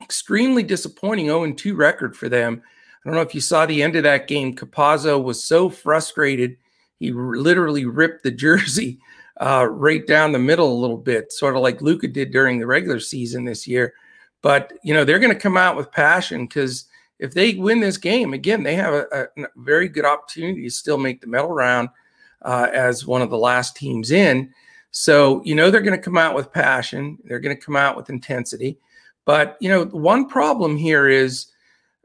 Extremely 0.00 0.62
disappointing 0.62 1.26
0 1.26 1.52
2 1.52 1.74
record 1.74 2.16
for 2.16 2.28
them. 2.28 2.62
I 3.08 3.10
don't 3.10 3.16
know 3.16 3.26
if 3.26 3.34
you 3.34 3.40
saw 3.40 3.64
the 3.64 3.82
end 3.82 3.96
of 3.96 4.02
that 4.02 4.28
game. 4.28 4.54
Campazzo 4.54 5.22
was 5.22 5.42
so 5.42 5.70
frustrated, 5.70 6.58
he 6.98 7.10
literally 7.10 7.86
ripped 7.86 8.22
the 8.22 8.30
jersey 8.46 8.98
uh, 9.40 9.66
right 9.70 10.06
down 10.06 10.32
the 10.32 10.38
middle 10.38 10.70
a 10.70 10.78
little 10.78 10.98
bit, 10.98 11.32
sort 11.32 11.56
of 11.56 11.62
like 11.62 11.80
Luka 11.80 12.06
did 12.06 12.32
during 12.32 12.58
the 12.58 12.66
regular 12.66 13.00
season 13.00 13.46
this 13.46 13.66
year. 13.66 13.94
But, 14.42 14.74
you 14.82 14.92
know, 14.92 15.06
they're 15.06 15.18
going 15.18 15.32
to 15.32 15.40
come 15.40 15.56
out 15.56 15.74
with 15.74 15.90
passion 15.90 16.44
because 16.44 16.84
if 17.18 17.32
they 17.32 17.54
win 17.54 17.80
this 17.80 17.96
game, 17.96 18.34
again, 18.34 18.62
they 18.62 18.74
have 18.74 18.92
a, 18.92 19.06
a, 19.10 19.42
a 19.42 19.46
very 19.56 19.88
good 19.88 20.04
opportunity 20.04 20.64
to 20.64 20.70
still 20.70 20.98
make 20.98 21.22
the 21.22 21.28
medal 21.28 21.54
round 21.54 21.88
uh, 22.42 22.68
as 22.74 23.06
one 23.06 23.22
of 23.22 23.30
the 23.30 23.38
last 23.38 23.74
teams 23.74 24.10
in. 24.10 24.52
So, 24.90 25.42
you 25.46 25.54
know, 25.54 25.70
they're 25.70 25.80
going 25.80 25.98
to 25.98 26.04
come 26.04 26.18
out 26.18 26.34
with 26.34 26.52
passion. 26.52 27.16
They're 27.24 27.40
going 27.40 27.56
to 27.56 27.64
come 27.64 27.76
out 27.76 27.96
with 27.96 28.10
intensity. 28.10 28.76
But, 29.24 29.56
you 29.60 29.70
know, 29.70 29.86
one 29.86 30.28
problem 30.28 30.76
here 30.76 31.08
is 31.08 31.46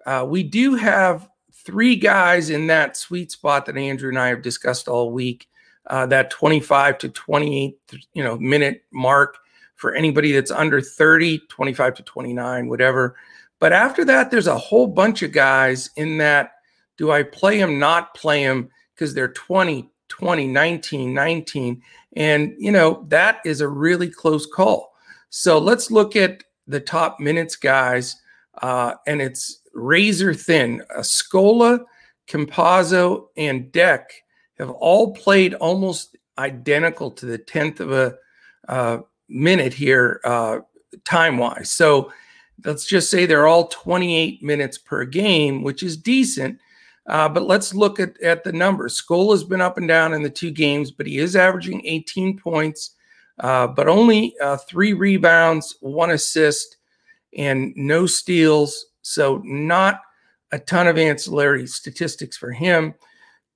uh, 0.06 0.26
we 0.28 0.44
do 0.44 0.76
have 0.76 1.30
three 1.52 1.96
guys 1.96 2.50
in 2.50 2.68
that 2.68 2.98
sweet 2.98 3.32
spot 3.32 3.66
that 3.66 3.78
Andrew 3.78 4.10
and 4.10 4.20
I 4.20 4.28
have 4.28 4.42
discussed 4.42 4.88
all 4.88 5.12
week, 5.12 5.48
uh, 5.88 6.06
that 6.08 6.30
25 6.30 6.98
to 7.00 7.10
28, 7.10 7.78
you 8.14 8.24
know, 8.24 8.38
minute 8.38 8.84
mark 8.92 9.38
for 9.76 9.96
anybody 9.96 10.32
that's 10.32 10.52
under 10.52 10.82
30, 10.82 11.40
25 11.50 11.96
to 11.96 12.04
29, 12.04 12.70
whatever. 12.70 13.16
But 13.60 13.74
after 13.74 14.04
that, 14.06 14.30
there's 14.30 14.48
a 14.48 14.58
whole 14.58 14.88
bunch 14.88 15.24
of 15.24 15.32
guys 15.32 15.90
in 15.96 16.18
that 16.18 16.52
do 16.98 17.12
I 17.12 17.24
play 17.24 17.58
them, 17.58 17.80
not 17.80 18.14
play 18.14 18.44
them 18.44 18.70
because 18.94 19.14
they're 19.14 19.32
20, 19.32 19.90
20, 20.10 20.48
19, 20.48 21.14
19. 21.14 21.82
And, 22.16 22.54
you 22.58 22.72
know, 22.72 23.06
that 23.08 23.40
is 23.46 23.62
a 23.62 23.68
really 23.68 24.10
close 24.10 24.46
call. 24.46 24.94
So 25.30 25.58
let's 25.58 25.90
look 25.90 26.16
at 26.16 26.44
the 26.68 26.80
top 26.80 27.20
minutes 27.20 27.56
guys. 27.56 28.16
Uh, 28.62 28.94
and 29.08 29.22
it's 29.22 29.63
razor 29.74 30.34
thin. 30.34 30.84
Scola, 31.00 31.80
Campazzo, 32.28 33.28
and 33.38 33.72
Deck 33.72 34.12
have 34.58 34.70
all 34.70 35.14
played 35.14 35.54
almost 35.56 36.18
identical 36.38 37.12
to 37.12 37.26
the 37.26 37.40
10th 37.40 37.80
of 37.80 37.92
a 37.92 38.16
uh, 38.68 39.00
minute 39.28 39.74
here, 39.74 40.22
uh, 40.24 40.60
time 41.04 41.38
wise. 41.38 41.72
So 41.72 42.12
let's 42.64 42.86
just 42.86 43.10
say 43.10 43.26
they're 43.26 43.48
all 43.48 43.68
28 43.68 44.42
minutes 44.44 44.78
per 44.78 45.06
game, 45.06 45.64
which 45.64 45.84
is 45.84 45.98
decent. 45.98 46.60
Uh, 47.08 47.28
but 47.28 47.44
let's 47.44 47.74
look 47.74 48.00
at, 48.00 48.20
at 48.22 48.44
the 48.44 48.54
numbers. 48.54 48.96
Scola's 48.96 49.44
been 49.44 49.62
up 49.62 49.78
and 49.78 49.88
down 49.88 50.14
in 50.14 50.24
the 50.24 50.30
two 50.30 50.52
games, 50.52 50.92
but 50.92 51.06
he 51.06 51.18
is 51.18 51.36
averaging 51.36 51.86
18 51.86 52.38
points, 52.38 52.96
uh, 53.40 53.68
but 53.68 53.90
only 53.90 54.34
uh, 54.42 54.56
three 54.58 54.94
rebounds, 54.94 55.76
one 55.82 56.12
assist, 56.12 56.78
and 57.38 57.74
no 57.76 58.06
steals. 58.06 58.86
So 59.04 59.42
not 59.46 60.02
a 60.52 60.60
ton 60.60 60.88
of 60.88 60.98
ancillary 60.98 61.68
statistics 61.68 62.36
for 62.36 62.52
him. 62.52 62.96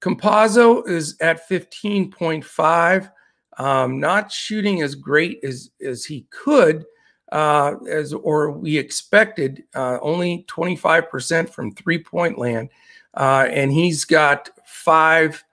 Campazzo 0.01 0.87
is 0.87 1.15
at 1.21 1.49
15.5, 1.49 3.11
um, 3.57 3.99
not 3.99 4.31
shooting 4.31 4.83
as 4.83 4.93
great 4.93 5.43
as, 5.43 5.71
as 5.83 6.05
he 6.05 6.27
could, 6.29 6.85
uh, 7.31 7.75
as 7.89 8.13
or 8.13 8.51
we 8.51 8.77
expected, 8.77 9.63
uh, 9.75 9.97
only 10.01 10.45
25% 10.47 11.49
from 11.49 11.73
three 11.73 11.97
point 11.97 12.37
land. 12.37 12.69
Uh, 13.15 13.47
and 13.49 13.71
he's 13.71 14.05
got 14.05 14.49
five 14.65 15.43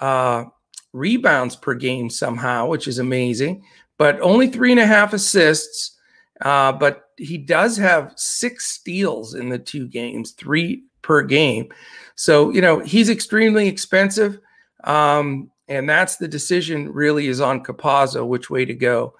uh, 0.00 0.44
rebounds 0.92 1.56
per 1.56 1.74
game 1.74 2.10
somehow, 2.10 2.66
which 2.66 2.86
is 2.86 2.98
amazing, 2.98 3.64
but 3.98 4.20
only 4.20 4.48
three 4.48 4.70
and 4.70 4.80
a 4.80 4.86
half 4.86 5.12
assists. 5.12 5.95
Uh, 6.40 6.72
but 6.72 7.10
he 7.16 7.38
does 7.38 7.76
have 7.76 8.12
six 8.16 8.66
steals 8.66 9.34
in 9.34 9.48
the 9.48 9.58
two 9.58 9.86
games, 9.86 10.32
three 10.32 10.84
per 11.02 11.22
game. 11.22 11.68
So, 12.14 12.50
you 12.50 12.60
know, 12.60 12.80
he's 12.80 13.08
extremely 13.08 13.68
expensive. 13.68 14.38
Um, 14.84 15.50
and 15.68 15.88
that's 15.88 16.16
the 16.16 16.28
decision 16.28 16.92
really 16.92 17.26
is 17.26 17.40
on 17.40 17.64
Campazzo, 17.64 18.26
which 18.26 18.50
way 18.50 18.64
to 18.64 18.74
go. 18.74 19.14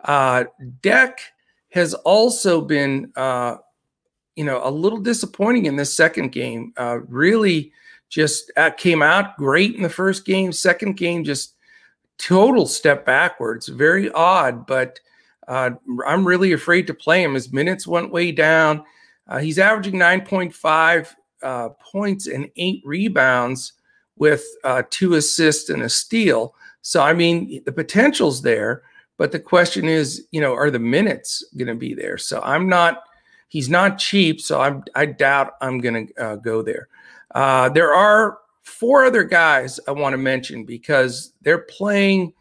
Uh, 0.00 0.44
Deck 0.80 1.20
has 1.70 1.94
also 1.94 2.60
been, 2.60 3.12
uh, 3.16 3.56
you 4.36 4.44
know, 4.44 4.60
a 4.64 4.70
little 4.70 4.98
disappointing 4.98 5.66
in 5.66 5.76
this 5.76 5.94
second 5.94 6.32
game. 6.32 6.72
Uh, 6.76 6.98
really 7.08 7.72
just 8.08 8.50
uh, 8.56 8.70
came 8.70 9.02
out 9.02 9.36
great 9.36 9.74
in 9.74 9.82
the 9.82 9.88
first 9.88 10.24
game. 10.24 10.52
Second 10.52 10.96
game, 10.96 11.24
just 11.24 11.54
total 12.18 12.66
step 12.66 13.06
backwards. 13.06 13.68
Very 13.68 14.10
odd, 14.10 14.66
but 14.66 15.00
uh, 15.48 15.70
I'm 16.06 16.26
really 16.26 16.52
afraid 16.52 16.86
to 16.86 16.94
play 16.94 17.22
him. 17.22 17.34
His 17.34 17.52
minutes 17.52 17.86
went 17.86 18.12
way 18.12 18.32
down. 18.32 18.84
Uh, 19.26 19.38
he's 19.38 19.58
averaging 19.58 19.94
9.5 19.94 21.14
uh, 21.42 21.68
points 21.80 22.26
and 22.26 22.50
eight 22.56 22.82
rebounds 22.84 23.72
with 24.16 24.44
uh, 24.64 24.82
two 24.90 25.14
assists 25.14 25.70
and 25.70 25.82
a 25.82 25.88
steal. 25.88 26.54
So, 26.82 27.02
I 27.02 27.12
mean, 27.12 27.62
the 27.64 27.72
potential's 27.72 28.42
there, 28.42 28.82
but 29.16 29.32
the 29.32 29.40
question 29.40 29.86
is, 29.86 30.26
you 30.30 30.40
know, 30.40 30.54
are 30.54 30.70
the 30.70 30.78
minutes 30.78 31.44
going 31.56 31.68
to 31.68 31.74
be 31.74 31.94
there? 31.94 32.18
So, 32.18 32.40
I'm 32.42 32.68
not. 32.68 33.04
He's 33.48 33.68
not 33.68 33.98
cheap, 33.98 34.40
so 34.40 34.62
I'm, 34.62 34.82
I 34.94 35.04
doubt 35.04 35.56
I'm 35.60 35.78
going 35.78 36.06
to 36.06 36.14
uh, 36.24 36.36
go 36.36 36.62
there. 36.62 36.88
Uh, 37.34 37.68
there 37.68 37.92
are 37.92 38.38
four 38.62 39.04
other 39.04 39.24
guys 39.24 39.78
I 39.86 39.90
want 39.92 40.14
to 40.14 40.18
mention 40.18 40.64
because 40.64 41.34
they're 41.42 41.58
playing 41.58 42.32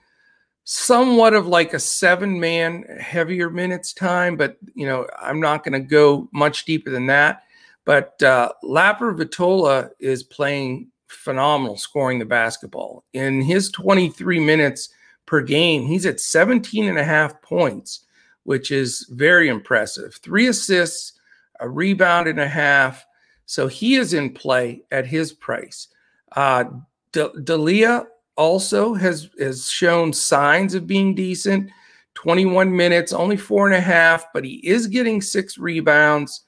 somewhat 0.63 1.34
of 1.34 1.48
like 1.48 1.74
a 1.74 1.80
seven 1.80 2.39
man 2.39 2.84
heavier 3.00 3.50
minutes 3.50 3.94
time, 3.94 4.38
but 4.38 4.58
you 4.74 4.86
know, 4.86 5.08
I'm 5.20 5.39
not 5.39 5.63
going 5.63 5.74
to 5.74 5.88
go 5.88 6.30
much 6.32 6.65
deeper 6.65 6.89
than 6.89 7.08
that. 7.08 7.44
But 7.86 8.22
uh, 8.22 8.51
Laprovittola 8.63 9.89
is 10.00 10.24
playing 10.24 10.88
phenomenal, 11.08 11.77
scoring 11.77 12.20
the 12.20 12.25
basketball. 12.25 13.03
In 13.13 13.41
his 13.41 13.72
23 13.72 14.39
minutes 14.39 14.89
per 15.25 15.41
game, 15.41 15.86
he's 15.86 16.06
at 16.06 16.20
17 16.20 16.88
and 16.88 16.98
a 16.98 17.03
half 17.03 17.41
points, 17.41 18.06
which 18.44 18.72
is 18.72 19.08
very 19.10 19.50
impressive. 19.50 20.15
Three 20.15 20.48
assists, 20.48 21.13
a 21.60 21.68
rebound 21.68 22.27
and 22.27 22.39
a 22.39 22.48
half. 22.48 23.06
So 23.46 23.68
he 23.68 23.96
is 23.96 24.13
in 24.13 24.34
play 24.34 24.84
at 24.91 25.06
his 25.06 25.34
price. 25.34 25.88
Uh, 26.36 26.65
Dalia 27.12 28.06
also 28.41 28.95
has 28.95 29.29
has 29.39 29.69
shown 29.69 30.12
signs 30.12 30.74
of 30.74 30.88
being 30.88 31.13
decent. 31.13 31.69
21 32.15 32.75
minutes, 32.75 33.13
only 33.13 33.38
four 33.38 33.65
and 33.67 33.75
a 33.75 33.79
half, 33.79 34.25
but 34.33 34.43
he 34.43 34.55
is 34.67 34.86
getting 34.88 35.21
six 35.21 35.57
rebounds 35.57 36.43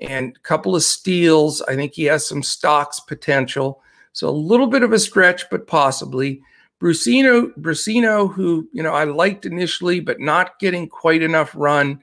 and 0.00 0.36
a 0.36 0.40
couple 0.40 0.76
of 0.76 0.82
steals. 0.82 1.62
I 1.62 1.74
think 1.74 1.94
he 1.94 2.04
has 2.04 2.26
some 2.26 2.42
stocks 2.42 3.00
potential. 3.00 3.80
So 4.12 4.28
a 4.28 4.30
little 4.30 4.66
bit 4.66 4.82
of 4.82 4.92
a 4.92 4.98
stretch, 4.98 5.48
but 5.50 5.66
possibly. 5.66 6.42
Brussino, 6.80 7.50
Brussino, 7.58 8.30
who 8.30 8.68
you 8.72 8.82
know 8.82 8.92
I 8.92 9.04
liked 9.04 9.46
initially, 9.46 10.00
but 10.00 10.20
not 10.20 10.58
getting 10.58 10.88
quite 10.88 11.22
enough 11.22 11.52
run. 11.54 12.00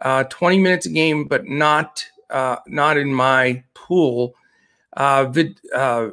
Uh, 0.00 0.24
20 0.24 0.58
minutes 0.58 0.86
a 0.86 0.90
game, 0.90 1.26
but 1.26 1.46
not 1.46 2.04
uh, 2.30 2.56
not 2.66 2.96
in 2.96 3.12
my 3.12 3.64
pool. 3.74 4.34
Uh, 4.96 5.24
Vid, 5.24 5.60
uh, 5.74 6.10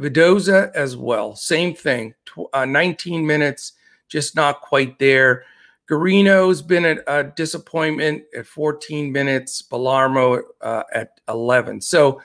Vildoza 0.00 0.72
as 0.74 0.96
well, 0.96 1.36
same 1.36 1.74
thing. 1.74 2.14
Uh, 2.52 2.64
19 2.64 3.26
minutes, 3.26 3.72
just 4.08 4.36
not 4.36 4.60
quite 4.60 4.98
there. 4.98 5.44
Garino's 5.90 6.62
been 6.62 6.84
a, 6.84 6.96
a 7.06 7.24
disappointment 7.24 8.24
at 8.36 8.46
14 8.46 9.12
minutes. 9.12 9.62
Bolmaro 9.62 10.42
uh, 10.62 10.82
at 10.94 11.20
11. 11.28 11.80
So, 11.82 12.20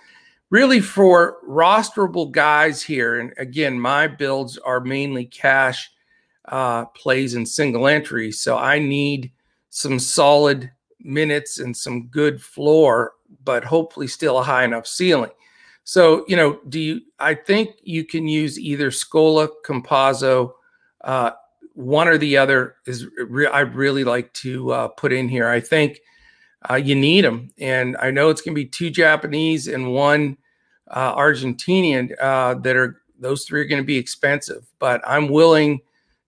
really, 0.50 0.80
for 0.82 1.38
rosterable 1.48 2.32
guys 2.32 2.82
here, 2.82 3.20
and 3.20 3.34
again, 3.38 3.80
my 3.80 4.08
builds 4.08 4.58
are 4.60 4.80
mainly 4.82 5.26
cash. 5.26 5.90
uh, 6.46 6.86
plays 6.86 7.36
and 7.36 7.48
single 7.48 7.88
entry. 7.88 8.32
So 8.32 8.58
I 8.58 8.80
need 8.80 9.32
some 9.70 10.00
solid 10.00 10.72
minutes 11.00 11.60
and 11.60 11.76
some 11.76 12.08
good 12.08 12.42
floor, 12.42 13.14
but 13.44 13.64
hopefully 13.64 14.08
still 14.08 14.40
a 14.40 14.44
high 14.44 14.64
enough 14.64 14.88
ceiling. 14.88 15.32
So, 15.90 16.24
you 16.28 16.36
know, 16.36 16.60
do 16.70 16.80
you, 16.80 17.02
I 17.18 17.34
think 17.34 17.72
you 17.82 18.06
can 18.06 18.28
use 18.28 18.60
either 18.60 18.92
Scola, 18.92 19.50
Campazzo, 19.66 20.52
uh, 21.04 21.32
one 21.74 22.08
or 22.08 22.20
the 22.20 22.38
other 22.38 22.76
is 22.86 23.08
re- 23.18 23.48
I 23.48 23.62
really 23.62 24.04
like 24.04 24.32
to 24.34 24.72
uh, 24.72 24.88
put 24.90 25.12
in 25.12 25.28
here. 25.28 25.48
I 25.48 25.60
think 25.60 26.00
uh, 26.70 26.76
you 26.76 26.94
need 26.94 27.26
them. 27.26 27.50
And 27.58 27.98
I 27.98 28.12
know 28.12 28.30
it's 28.30 28.44
going 28.44 28.54
to 28.54 28.62
be 28.62 28.68
two 28.68 28.92
Japanese 28.92 29.68
and 29.68 29.92
one 29.92 30.38
uh, 30.92 31.16
Argentinian 31.16 32.14
uh, 32.22 32.54
that 32.60 32.76
are, 32.76 33.02
those 33.20 33.46
three 33.46 33.62
are 33.62 33.66
going 33.68 33.82
to 33.82 33.88
be 33.88 33.98
expensive, 33.98 34.68
but 34.78 35.02
I'm 35.08 35.28
willing 35.28 35.80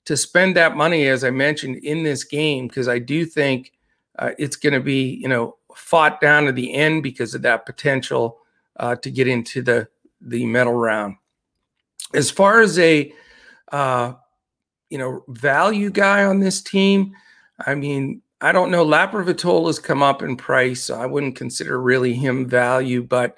to 0.06 0.18
spend 0.18 0.56
that 0.56 0.76
money, 0.76 1.08
as 1.08 1.24
I 1.24 1.30
mentioned, 1.30 1.84
in 1.84 2.02
this 2.02 2.24
game 2.24 2.68
because 2.68 2.88
I 2.88 2.98
do 2.98 3.28
think 3.28 3.74
uh, 4.18 4.32
it's 4.40 4.56
going 4.56 4.74
to 4.74 4.82
be, 4.82 5.20
you 5.22 5.28
know, 5.28 5.58
fought 5.76 6.20
down 6.20 6.46
to 6.46 6.52
the 6.52 6.74
end 6.74 7.04
because 7.04 7.36
of 7.36 7.44
that 7.44 7.68
potential 7.68 8.41
uh, 8.78 8.96
to 8.98 9.12
get 9.12 9.28
into 9.28 9.62
the 9.62 9.88
the 10.22 10.46
medal 10.46 10.74
round. 10.74 11.16
As 12.14 12.30
far 12.30 12.62
as 12.62 12.78
a 12.80 13.14
uh, 13.72 14.14
you 14.90 14.98
know 14.98 15.24
value 15.28 15.90
guy 15.90 16.26
on 16.26 16.40
this 16.40 16.62
team, 16.62 17.14
I 17.66 17.76
mean, 17.76 18.22
I 18.40 18.52
don't 18.52 18.72
know. 18.72 18.86
has 19.66 19.80
come 19.80 20.04
up 20.04 20.22
in 20.22 20.36
price, 20.36 20.84
so 20.84 21.00
I 21.00 21.06
wouldn't 21.06 21.36
consider 21.36 21.82
really 21.82 22.14
him 22.14 22.48
value, 22.48 23.04
but 23.04 23.38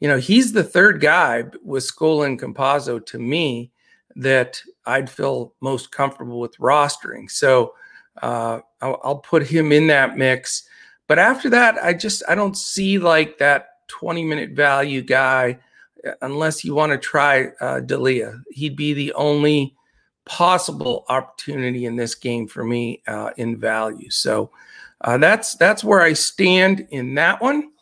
you 0.00 0.08
know, 0.08 0.18
he's 0.18 0.52
the 0.52 0.64
third 0.64 1.00
guy 1.00 1.44
with 1.62 1.84
Scola 1.84 2.26
and 2.26 2.40
Campazzo 2.40 3.04
to 3.06 3.18
me 3.18 3.72
that 4.16 4.62
I'd 4.86 5.10
feel 5.10 5.54
most 5.60 5.90
comfortable 5.90 6.40
with 6.40 6.56
rostering. 6.58 7.30
So 7.30 7.74
uh, 8.22 8.60
I'll, 8.80 9.00
I'll, 9.02 9.18
put 9.18 9.46
him 9.46 9.70
in 9.70 9.86
that 9.88 10.16
mix. 10.16 10.68
But 11.06 11.18
after 11.18 11.48
that, 11.50 11.82
I 11.82 11.94
just 11.94 12.22
I 12.28 12.34
don't 12.34 12.56
see 12.56 12.98
like 12.98 13.38
that 13.38 13.68
20 13.88 14.24
minute 14.24 14.50
value 14.50 15.02
guy 15.02 15.58
uh, 16.06 16.12
unless 16.22 16.64
you 16.64 16.74
want 16.74 16.92
to 16.92 16.98
try 16.98 17.48
uh, 17.60 17.80
Delia. 17.80 18.40
He'd 18.50 18.76
be 18.76 18.94
the 18.94 19.12
only 19.14 19.74
possible 20.24 21.04
opportunity 21.08 21.86
in 21.86 21.96
this 21.96 22.14
game 22.14 22.46
for 22.46 22.62
me 22.62 23.02
uh, 23.06 23.30
in 23.36 23.58
value. 23.58 24.10
So 24.10 24.50
uh, 25.00 25.18
that's 25.18 25.56
that's 25.56 25.82
where 25.82 26.02
I 26.02 26.12
stand 26.12 26.86
in 26.90 27.14
that 27.14 27.40
one. 27.40 27.72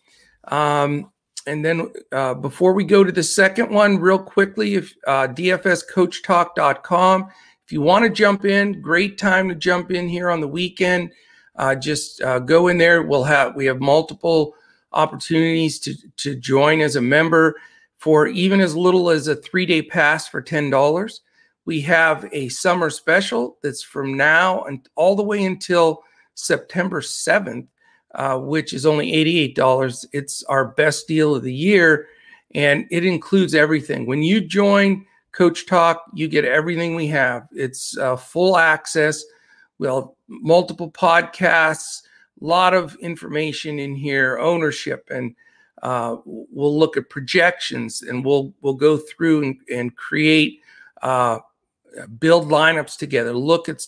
Um, 0.45 1.11
and 1.47 1.65
then 1.65 1.93
uh, 2.13 2.35
before 2.35 2.73
we 2.73 2.85
go 2.85 3.05
to 3.05 3.13
the 3.13 3.23
second 3.23 3.71
one, 3.71 3.99
real 3.99 4.19
quickly, 4.19 4.75
if 4.75 4.95
uh, 5.07 5.29
dfscoachtalk.com, 5.29 7.29
if 7.65 7.73
you 7.73 7.81
want 7.81 8.05
to 8.05 8.11
jump 8.11 8.45
in, 8.45 8.81
great 8.81 9.19
time 9.19 9.49
to 9.49 9.55
jump 9.55 9.93
in 9.93 10.09
here 10.09 10.31
on 10.31 10.41
the 10.41 10.49
weekend. 10.49 11.13
Uh, 11.57 11.75
just 11.75 12.23
uh, 12.23 12.39
go 12.39 12.69
in 12.69 12.79
there. 12.79 13.03
We'll 13.03 13.25
have 13.25 13.57
we 13.57 13.67
have 13.67 13.81
multiple 13.81 14.55
opportunities 14.97 15.79
to 15.81 15.95
to 16.17 16.35
join 16.35 16.81
as 16.81 16.97
a 16.97 17.01
member 17.01 17.55
for 17.99 18.27
even 18.27 18.61
as 18.61 18.77
little 18.77 19.11
as 19.11 19.29
a 19.29 19.37
three 19.37 19.67
day 19.67 19.83
pass 19.83 20.27
for 20.29 20.43
ten 20.43 20.71
dollars. 20.71 21.21
We 21.65 21.81
have 21.83 22.29
a 22.33 22.49
summer 22.49 22.91
special 22.91 23.59
that's 23.63 23.83
from 23.83 24.17
now 24.17 24.63
and 24.65 24.89
all 24.95 25.17
the 25.17 25.23
way 25.23 25.45
until 25.45 26.03
September 26.35 27.01
seventh 27.01 27.67
uh, 28.17 28.39
which 28.39 28.73
is 28.73 28.87
only 28.87 29.13
$88. 29.13 30.07
It's 30.13 30.43
our 30.45 30.69
best 30.69 31.07
deal 31.07 31.35
of 31.35 31.43
the 31.43 31.55
year, 31.55 32.09
and 32.55 32.87
it 32.91 33.05
includes 33.05 33.55
everything. 33.55 34.07
When 34.07 34.23
you 34.23 34.41
join 34.41 35.05
Coach 35.33 35.67
Talk, 35.67 36.03
you 36.15 36.27
get 36.27 36.47
everything 36.47 36.95
we 36.95 37.07
have. 37.09 37.47
It's 37.53 37.97
uh, 37.99 38.17
full 38.17 38.57
access. 38.57 39.23
We'll 39.79 40.01
have 40.01 40.09
multiple 40.29 40.91
podcasts, 40.91 42.03
lot 42.41 42.75
of 42.75 42.95
information 42.97 43.79
in 43.79 43.95
here, 43.95 44.39
ownership, 44.39 45.09
and 45.11 45.35
uh, 45.83 46.17
we'll 46.25 46.79
look 46.79 46.97
at 46.97 47.11
projections, 47.11 48.03
and 48.03 48.25
we'll 48.25 48.53
we'll 48.61 48.75
go 48.75 48.97
through 48.97 49.43
and, 49.43 49.57
and 49.73 49.97
create, 49.97 50.61
uh, 51.03 51.39
build 52.19 52.49
lineups 52.49 52.97
together. 52.97 53.33
Look 53.33 53.69
at 53.69 53.87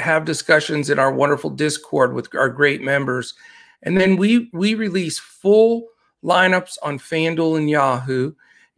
have 0.00 0.24
discussions 0.24 0.90
in 0.90 0.98
our 0.98 1.12
wonderful 1.12 1.50
Discord 1.50 2.12
with 2.12 2.34
our 2.34 2.48
great 2.48 2.82
members 2.82 3.34
and 3.82 4.00
then 4.00 4.16
we 4.16 4.50
we 4.52 4.74
release 4.74 5.18
full 5.18 5.88
lineups 6.24 6.76
on 6.82 6.98
FanDuel 6.98 7.58
and 7.58 7.70
Yahoo, 7.70 8.32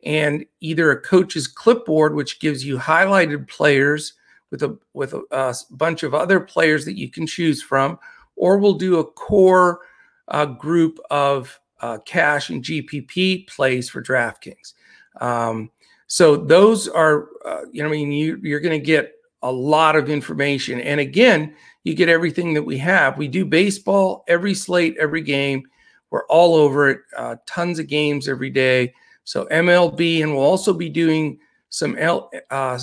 and 0.04 0.44
either 0.61 0.90
a 0.90 1.00
coach's 1.00 1.46
clipboard, 1.46 2.14
which 2.14 2.40
gives 2.40 2.64
you 2.64 2.76
highlighted 2.76 3.48
players 3.48 4.14
with 4.50 4.62
a 4.62 4.76
with 4.92 5.14
a, 5.14 5.22
a 5.30 5.54
bunch 5.70 6.02
of 6.02 6.14
other 6.14 6.40
players 6.40 6.85
that 6.85 6.98
you 6.98 7.09
can 7.09 7.26
choose 7.26 7.62
from, 7.62 7.98
or 8.40 8.57
we'll 8.57 8.74
do 8.74 8.98
a 8.98 9.05
core 9.05 9.81
uh, 10.29 10.46
group 10.46 10.98
of 11.11 11.61
uh, 11.81 11.98
cash 12.07 12.48
and 12.48 12.64
GPP 12.64 13.46
plays 13.46 13.90
for 13.90 14.03
DraftKings. 14.03 14.72
Um, 15.20 15.70
so 16.07 16.37
those 16.37 16.88
are, 16.88 17.29
uh, 17.44 17.62
you 17.70 17.83
know, 17.83 17.88
I 17.90 17.92
mean, 17.92 18.11
you, 18.11 18.40
you're 18.42 18.61
going 18.61 18.81
to 18.81 18.85
get 18.85 19.12
a 19.42 19.53
lot 19.53 19.94
of 19.94 20.09
information. 20.09 20.81
And 20.81 21.00
again, 21.00 21.55
you 21.85 21.94
get 21.94 22.09
everything 22.09 22.55
that 22.55 22.62
we 22.62 22.79
have. 22.79 23.18
We 23.18 23.29
do 23.29 23.44
baseball 23.44 24.24
every 24.26 24.55
slate, 24.55 24.96
every 24.98 25.22
game. 25.22 25.62
We're 26.09 26.26
all 26.26 26.55
over 26.55 26.88
it. 26.88 27.00
Uh, 27.16 27.37
tons 27.46 27.79
of 27.79 27.88
games 27.88 28.26
every 28.26 28.50
day. 28.50 28.94
So 29.24 29.44
MLB, 29.46 30.22
and 30.22 30.35
we'll 30.35 30.44
also 30.44 30.72
be 30.72 30.88
doing 30.88 31.38
some 31.68 31.96
L, 31.98 32.31
uh, 32.50 32.79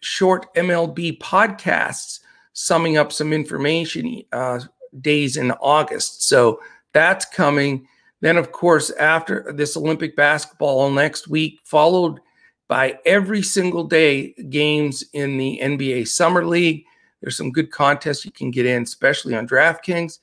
short 0.00 0.52
MLB 0.54 1.18
podcasts, 1.18 2.20
summing 2.54 2.96
up 2.96 3.12
some 3.12 3.32
information 3.32 4.22
uh, 4.32 4.60
days 5.00 5.36
in 5.36 5.52
August. 5.52 6.28
So 6.28 6.60
that's 6.92 7.24
coming. 7.24 7.86
Then, 8.20 8.36
of 8.36 8.52
course, 8.52 8.90
after 8.92 9.52
this 9.54 9.76
Olympic 9.76 10.14
basketball 10.16 10.90
next 10.90 11.28
week, 11.28 11.60
followed 11.64 12.20
by 12.68 12.98
every 13.04 13.42
single 13.42 13.84
day 13.84 14.32
games 14.48 15.04
in 15.12 15.36
the 15.36 15.60
NBA 15.62 16.08
Summer 16.08 16.46
League. 16.46 16.86
There's 17.20 17.36
some 17.36 17.50
good 17.50 17.70
contests 17.70 18.24
you 18.24 18.32
can 18.32 18.50
get 18.50 18.64
in, 18.64 18.82
especially 18.84 19.34
on 19.34 19.46
DraftKings. 19.46 20.20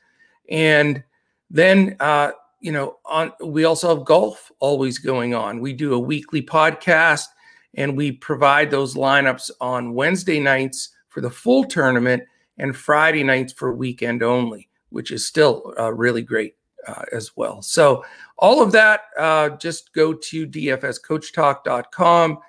And 0.50 1.04
then, 1.52 1.96
uh, 2.00 2.32
you 2.60 2.72
know, 2.72 2.98
on 3.06 3.32
we 3.44 3.66
also 3.66 3.96
have 3.96 4.04
golf 4.04 4.52
always 4.60 4.98
going 4.98 5.36
on. 5.36 5.62
We 5.62 5.74
do 5.74 5.94
a 5.94 6.00
weekly 6.00 6.42
podcast 6.42 7.28
and 7.76 7.96
we 7.96 8.12
provide 8.14 8.72
those 8.72 8.96
lineups 8.96 9.52
on 9.62 9.94
Wednesday 9.94 10.40
nights 10.40 10.90
for 11.10 11.22
the 11.22 11.30
full 11.30 11.64
tournament 11.66 12.24
and 12.60 12.76
Friday 12.76 13.24
nights 13.24 13.54
for 13.54 13.74
weekend 13.74 14.22
only, 14.22 14.70
which 14.90 15.12
is 15.12 15.26
still 15.26 15.74
uh, 15.80 15.92
really 15.92 16.22
great 16.22 16.56
uh, 16.88 17.04
as 17.12 17.36
well. 17.36 17.62
So, 17.62 18.06
all 18.38 18.62
of 18.62 18.72
that, 18.74 19.02
uh, 19.18 19.50
just 19.50 19.94
go 19.94 20.14
to 20.14 20.48
dfscoachtalk.com 20.48 22.40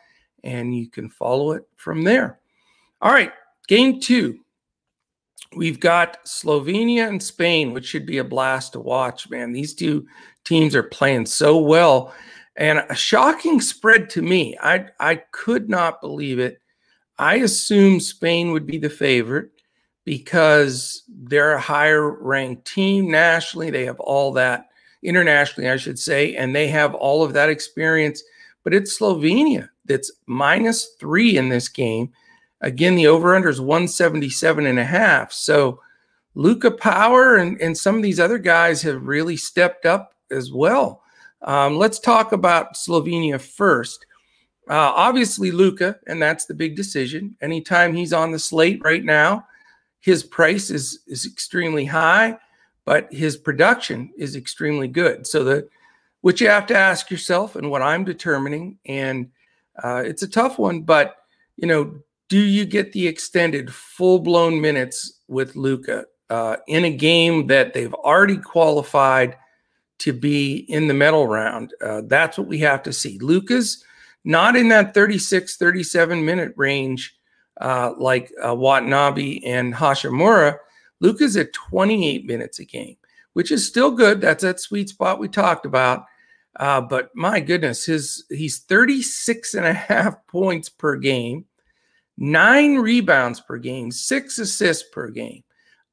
and 0.45 0.75
you 0.75 0.89
can 0.89 1.09
follow 1.09 1.53
it 1.53 1.65
from 1.77 2.05
there. 2.05 2.41
All 3.03 3.13
right, 3.13 3.33
Game 3.71 4.01
two, 4.01 4.41
we've 5.55 5.79
got 5.79 6.25
Slovenia 6.25 7.07
and 7.07 7.23
Spain, 7.23 7.73
which 7.73 7.87
should 7.87 8.05
be 8.05 8.19
a 8.19 8.25
blast 8.25 8.73
to 8.73 8.81
watch, 8.81 9.31
man. 9.31 9.53
These 9.53 9.75
two 9.75 10.09
teams 10.45 10.75
are 10.75 10.83
playing 10.83 11.27
so 11.27 11.57
well. 11.57 12.13
And 12.57 12.85
a 12.91 12.97
shocking 12.97 13.61
spread 13.61 14.11
to 14.11 14.23
me. 14.23 14.59
I, 14.61 14.87
I 14.99 15.23
could 15.31 15.71
not 15.71 16.01
believe 16.01 16.41
it. 16.41 16.61
I 17.17 17.37
assumed 17.37 18.03
Spain 18.03 18.51
would 18.51 18.67
be 18.67 18.77
the 18.79 18.91
favorite 18.91 19.53
because 20.05 21.03
they're 21.09 21.53
a 21.53 21.61
higher 21.61 22.11
ranked 22.11 22.67
team 22.67 23.11
nationally. 23.11 23.71
They 23.71 23.85
have 23.85 24.01
all 24.01 24.33
that 24.33 24.69
internationally, 25.03 25.71
I 25.71 25.77
should 25.77 25.99
say, 25.99 26.35
and 26.37 26.55
they 26.55 26.69
have 26.69 26.95
all 26.95 27.23
of 27.23 27.33
that 27.33 27.49
experience. 27.49 28.23
But 28.65 28.75
it's 28.75 28.99
Slovenia 28.99 29.69
that's 29.87 30.11
minus 30.27 30.95
three 30.99 31.37
in 31.37 31.49
this 31.49 31.69
game. 31.69 32.11
Again, 32.61 32.95
the 32.95 33.07
over 33.07 33.35
under 33.35 33.49
is 33.49 33.61
177 33.61 34.67
and 34.67 34.79
a 34.79 34.85
half. 34.85 35.33
So 35.33 35.81
Luka 36.35 36.71
Power 36.71 37.37
and, 37.37 37.61
and 37.61 37.77
some 37.77 37.97
of 37.97 38.03
these 38.03 38.21
other 38.21 38.39
guys 38.39 38.83
have 38.83 39.03
really 39.07 39.37
stepped 39.37 39.87
up 39.87 40.15
as 40.31 40.53
well. 40.53 41.03
Um, 41.43 41.77
let's 41.77 41.99
talk 41.99 42.33
about 42.33 42.75
Slovenia 42.75 43.41
first. 43.41 44.05
Uh, 44.69 44.93
obviously, 44.95 45.51
Luka, 45.51 45.97
and 46.07 46.21
that's 46.21 46.45
the 46.45 46.55
big 46.55 46.77
decision. 46.77 47.37
Anytime 47.41 47.95
he's 47.95 48.13
on 48.13 48.31
the 48.31 48.39
slate 48.39 48.81
right 48.85 49.05
now, 49.05 49.47
his 50.01 50.23
price 50.23 50.71
is 50.71 51.01
is 51.07 51.27
extremely 51.27 51.85
high, 51.85 52.39
but 52.85 53.13
his 53.13 53.37
production 53.37 54.11
is 54.17 54.37
extremely 54.37 54.89
good. 54.89 55.27
So 55.27 55.45
the 55.45 55.69
which 56.23 56.41
you 56.41 56.49
have 56.49 56.67
to 56.67 56.77
ask 56.77 57.11
yourself, 57.11 57.57
and 57.57 57.71
what 57.71 57.83
I'm 57.83 58.05
determining, 58.05 58.79
and 58.85 59.31
uh, 59.83 60.03
it's 60.05 60.23
a 60.23 60.29
tough 60.29 60.59
one, 60.59 60.83
but 60.83 61.17
you 61.57 61.67
know, 61.67 62.01
do 62.29 62.39
you 62.39 62.65
get 62.65 62.93
the 62.93 63.07
extended 63.07 63.73
full 63.73 64.19
blown 64.19 64.61
minutes 64.61 65.21
with 65.29 65.57
Luka 65.57 66.07
uh, 66.29 66.57
in 66.67 66.85
a 66.85 66.91
game 66.91 67.47
that 67.49 67.75
they've 67.75 67.95
already 67.95 68.37
qualified 68.37 69.37
to 69.99 70.13
be 70.13 70.57
in 70.69 70.89
the 70.89 70.95
medal 70.95 71.27
round? 71.27 71.75
Uh, 71.83 72.03
that's 72.07 72.39
what 72.39 72.47
we 72.47 72.59
have 72.59 72.83
to 72.85 72.93
see. 72.93 73.19
Luka's 73.19 73.85
not 74.25 74.57
in 74.57 74.69
that 74.69 74.95
36, 74.95 75.57
37 75.57 76.25
minute 76.25 76.53
range 76.57 77.17
uh, 77.61 77.93
like 77.99 78.33
uh, 78.45 78.55
Watanabe 78.55 79.41
and 79.45 79.75
Hachimura, 79.75 80.57
Luka's 81.01 81.37
at 81.37 81.53
28 81.53 82.27
minutes 82.27 82.59
a 82.59 82.65
game, 82.65 82.97
which 83.35 83.51
is 83.53 83.67
still 83.67 83.91
good. 83.91 84.21
That's 84.21 84.43
that 84.43 84.61
sweet 84.61 84.89
spot 84.89 85.19
we 85.19 85.29
talked 85.29 85.67
about. 85.67 86.05
Uh, 86.57 86.81
but 86.81 87.11
my 87.15 87.39
goodness, 87.39 87.87
his 87.87 88.25
he's 88.31 88.61
36 88.61 89.55
and 89.55 89.67
a 89.67 89.73
half 89.73 90.15
points 90.27 90.69
per 90.69 90.97
game, 90.97 91.45
nine 92.17 92.77
rebounds 92.77 93.41
per 93.41 93.57
game, 93.57 93.91
six 93.91 94.39
assists 94.39 94.89
per 94.91 95.09
game, 95.09 95.45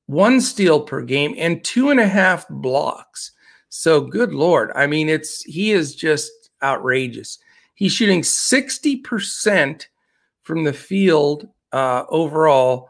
one 0.07 0.41
steal 0.41 0.81
per 0.81 1.01
game, 1.01 1.35
and 1.37 1.63
two 1.63 1.89
and 1.89 1.99
a 1.99 2.07
half 2.07 2.47
blocks. 2.49 3.31
So 3.69 4.01
good 4.01 4.33
lord. 4.33 4.71
I 4.73 4.87
mean, 4.87 5.09
it's 5.09 5.43
he 5.43 5.71
is 5.71 5.95
just 5.95 6.31
outrageous. 6.63 7.37
He's 7.75 7.91
shooting 7.91 8.21
60% 8.21 9.85
from 10.41 10.63
the 10.63 10.73
field 10.73 11.47
uh, 11.71 12.03
overall, 12.09 12.89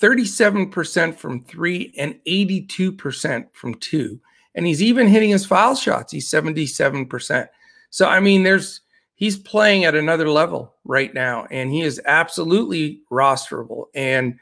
37% 0.00 1.16
from 1.16 1.44
three, 1.44 1.92
and 1.98 2.18
82% 2.26 3.46
from 3.52 3.74
two. 3.74 4.20
And 4.54 4.66
he's 4.66 4.82
even 4.82 5.06
hitting 5.06 5.30
his 5.30 5.46
foul 5.46 5.74
shots. 5.74 6.12
He's 6.12 6.28
77%. 6.28 7.48
So, 7.90 8.08
I 8.08 8.20
mean, 8.20 8.42
there's 8.42 8.80
he's 9.14 9.36
playing 9.36 9.84
at 9.84 9.94
another 9.94 10.28
level 10.30 10.74
right 10.84 11.12
now, 11.12 11.46
and 11.50 11.70
he 11.70 11.82
is 11.82 12.00
absolutely 12.06 13.02
rosterable 13.12 13.86
and 13.94 14.38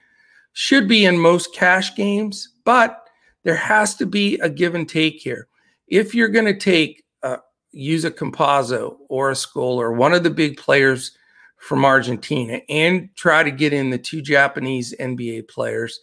should 0.53 0.89
be 0.89 1.05
in 1.05 1.19
most 1.19 1.55
cash 1.55 1.95
games, 1.95 2.49
but 2.65 3.05
there 3.45 3.57
has 3.57 3.95
to 3.97 4.07
be 4.07 4.39
a 4.41 4.49
give 4.49 4.75
and 4.75 4.89
take 4.89 5.21
here. 5.21 5.49
If 5.89 6.15
you're 6.15 6.29
going 6.29 6.47
to 6.47 6.59
take 6.59 7.05
uh, 7.23 7.39
use 7.73 8.05
a 8.05 8.11
Campazzo 8.11 8.97
or 9.09 9.31
a 9.31 9.35
Scola 9.35 9.79
or 9.79 9.93
one 9.93 10.15
of 10.15 10.23
the 10.23 10.31
big 10.31 10.57
players 10.57 11.13
from 11.59 11.85
Argentina 11.85 12.61
and 12.69 13.09
try 13.17 13.43
to 13.43 13.51
get 13.51 13.73
in 13.73 13.91
the 13.91 13.99
two 13.99 14.23
Japanese 14.23 14.95
NBA 14.99 15.49
players 15.49 16.01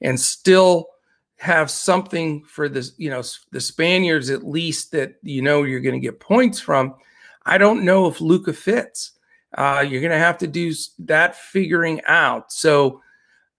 and 0.00 0.18
still 0.18 0.88
have 1.36 1.70
something 1.70 2.42
for 2.44 2.68
this, 2.68 2.92
you 2.96 3.10
know, 3.10 3.22
the 3.52 3.60
Spaniards 3.60 4.30
at 4.30 4.46
least 4.46 4.92
that 4.92 5.14
you 5.22 5.42
know 5.42 5.62
you're 5.62 5.80
going 5.80 5.94
to 5.94 6.00
get 6.00 6.20
points 6.20 6.58
from. 6.58 6.94
I 7.44 7.58
don't 7.58 7.84
know 7.84 8.06
if 8.06 8.20
Luka 8.20 8.52
fits. 8.52 9.12
Uh, 9.56 9.84
you're 9.86 10.00
going 10.00 10.12
to 10.12 10.18
have 10.18 10.38
to 10.38 10.46
do 10.46 10.72
that 11.00 11.36
figuring 11.36 12.02
out. 12.06 12.52
So 12.52 13.00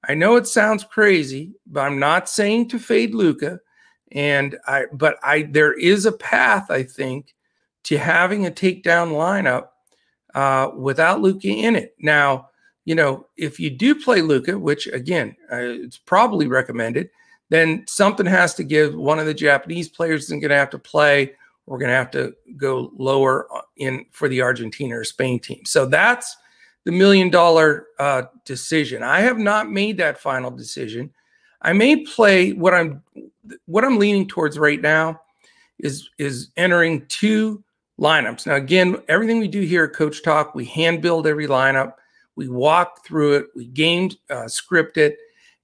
I 0.08 0.14
know 0.14 0.36
it 0.36 0.48
sounds 0.48 0.84
crazy, 0.84 1.54
but 1.66 1.82
I'm 1.82 2.00
not 2.00 2.30
saying 2.30 2.70
to 2.70 2.80
fade 2.80 3.16
Luka. 3.16 3.60
And 4.12 4.58
I, 4.68 4.86
but 4.94 5.18
I, 5.24 5.44
there 5.44 5.74
is 5.74 6.06
a 6.06 6.12
path, 6.12 6.70
I 6.72 6.84
think, 6.84 7.36
to 7.84 7.98
having 7.98 8.46
a 8.46 8.52
takedown 8.52 9.12
lineup 9.12 9.70
uh, 10.38 10.70
without 10.76 11.20
Luka 11.20 11.48
in 11.48 11.76
it. 11.76 11.96
Now, 12.00 12.50
you 12.86 12.94
know, 12.94 13.26
if 13.38 13.60
you 13.60 13.72
do 13.72 13.96
play 13.96 14.22
Luka, 14.22 14.58
which 14.58 14.86
again, 14.86 15.36
uh, 15.52 15.58
it's 15.58 15.98
probably 15.98 16.46
recommended, 16.46 17.10
then 17.50 17.84
something 17.88 18.28
has 18.28 18.54
to 18.54 18.64
give. 18.64 18.94
One 18.94 19.18
of 19.18 19.26
the 19.26 19.34
Japanese 19.34 19.90
players 19.90 20.26
is 20.26 20.30
going 20.30 20.42
to 20.42 20.56
have 20.56 20.70
to 20.70 20.78
play. 20.78 21.34
We're 21.66 21.80
going 21.80 21.90
to 21.90 21.96
have 21.96 22.12
to 22.12 22.36
go 22.56 22.92
lower 22.98 23.52
uh, 23.52 23.62
in 23.78 24.06
for 24.12 24.30
the 24.30 24.44
Argentina 24.44 25.00
or 25.00 25.04
Spain 25.04 25.40
team. 25.40 25.66
So 25.66 25.88
that's 25.88 26.38
the 26.84 26.92
million 26.92 27.32
dollar 27.32 27.88
uh, 27.98 28.24
decision. 28.46 29.02
I 29.02 29.22
have 29.22 29.40
not 29.40 29.72
made 29.72 29.98
that 29.98 30.20
final 30.20 30.52
decision. 30.52 31.12
I 31.64 31.74
may 31.74 32.06
play 32.06 32.54
what 32.54 32.76
I'm 32.76 33.02
what 33.66 33.84
I'm 33.84 33.98
leaning 33.98 34.28
towards 34.28 34.60
right 34.60 34.80
now 34.80 35.20
is 35.80 36.12
is 36.20 36.52
entering 36.58 37.08
two 37.08 37.64
lineups. 38.00 38.46
Now, 38.46 38.56
again, 38.56 38.98
everything 39.08 39.40
we 39.40 39.48
do 39.48 39.62
here 39.62 39.86
at 39.86 39.94
Coach 39.94 40.24
Talk, 40.24 40.54
we 40.54 40.66
hand 40.66 41.02
build 41.02 41.28
every 41.28 41.48
lineup, 41.48 41.94
we 42.36 42.48
walk 42.48 43.06
through 43.06 43.36
it, 43.36 43.46
we 43.56 43.66
game 43.66 44.12
uh, 44.30 44.48
script 44.48 44.98
it, 44.98 45.18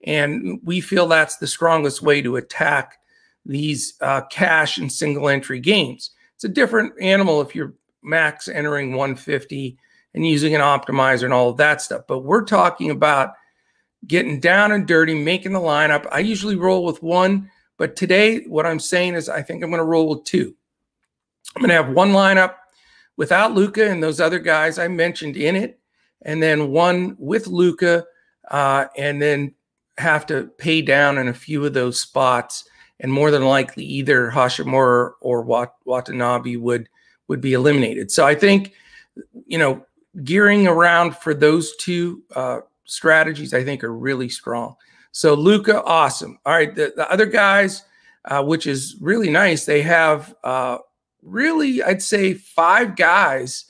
and 0.05 0.59
we 0.63 0.81
feel 0.81 1.07
that's 1.07 1.37
the 1.37 1.47
strongest 1.47 2.01
way 2.01 2.21
to 2.21 2.35
attack 2.37 2.97
these 3.45 3.93
uh, 4.01 4.21
cash 4.31 4.77
and 4.77 4.91
single 4.91 5.29
entry 5.29 5.59
games. 5.59 6.11
It's 6.35 6.43
a 6.43 6.49
different 6.49 6.93
animal 7.01 7.41
if 7.41 7.53
you're 7.53 7.73
max 8.01 8.47
entering 8.47 8.95
150 8.95 9.77
and 10.13 10.27
using 10.27 10.55
an 10.55 10.61
optimizer 10.61 11.23
and 11.23 11.33
all 11.33 11.49
of 11.49 11.57
that 11.57 11.81
stuff. 11.81 12.03
But 12.07 12.19
we're 12.19 12.45
talking 12.45 12.89
about 12.89 13.33
getting 14.07 14.39
down 14.39 14.71
and 14.71 14.87
dirty, 14.87 15.15
making 15.15 15.53
the 15.53 15.59
lineup. 15.59 16.07
I 16.11 16.19
usually 16.19 16.55
roll 16.55 16.83
with 16.83 17.01
one, 17.01 17.49
but 17.77 17.95
today 17.95 18.43
what 18.45 18.65
I'm 18.65 18.79
saying 18.79 19.15
is 19.15 19.29
I 19.29 19.41
think 19.41 19.63
I'm 19.63 19.69
going 19.69 19.79
to 19.79 19.85
roll 19.85 20.09
with 20.09 20.23
two. 20.25 20.55
I'm 21.55 21.61
going 21.61 21.69
to 21.69 21.75
have 21.75 21.89
one 21.89 22.11
lineup 22.11 22.55
without 23.17 23.53
Luka 23.53 23.89
and 23.89 24.01
those 24.01 24.19
other 24.19 24.39
guys 24.39 24.79
I 24.79 24.87
mentioned 24.87 25.37
in 25.37 25.55
it, 25.55 25.79
and 26.23 26.41
then 26.41 26.71
one 26.71 27.15
with 27.19 27.47
Luka, 27.47 28.05
uh, 28.49 28.85
and 28.97 29.21
then 29.21 29.53
have 29.97 30.25
to 30.27 30.49
pay 30.57 30.81
down 30.81 31.17
in 31.17 31.27
a 31.27 31.33
few 31.33 31.65
of 31.65 31.73
those 31.73 31.99
spots. 31.99 32.67
And 32.99 33.11
more 33.11 33.31
than 33.31 33.43
likely, 33.43 33.83
either 33.83 34.31
Hachimura 34.31 35.11
or 35.21 35.41
Wat- 35.41 35.75
Watanabe 35.85 36.55
would 36.55 36.89
would 37.27 37.41
be 37.41 37.53
eliminated. 37.53 38.11
So 38.11 38.25
I 38.25 38.35
think, 38.35 38.73
you 39.45 39.57
know, 39.57 39.85
gearing 40.23 40.67
around 40.67 41.15
for 41.15 41.33
those 41.33 41.75
two 41.77 42.21
uh, 42.35 42.59
strategies, 42.85 43.53
I 43.53 43.63
think 43.63 43.83
are 43.83 43.93
really 43.93 44.29
strong. 44.29 44.75
So 45.11 45.33
Luka, 45.33 45.83
awesome. 45.83 46.39
All 46.45 46.53
right, 46.53 46.73
the, 46.73 46.93
the 46.95 47.09
other 47.11 47.25
guys, 47.25 47.83
uh, 48.25 48.43
which 48.43 48.67
is 48.67 48.97
really 48.99 49.29
nice, 49.29 49.65
they 49.65 49.81
have 49.81 50.35
uh, 50.43 50.79
really, 51.23 51.81
I'd 51.83 52.01
say 52.01 52.33
five 52.33 52.95
guys, 52.95 53.65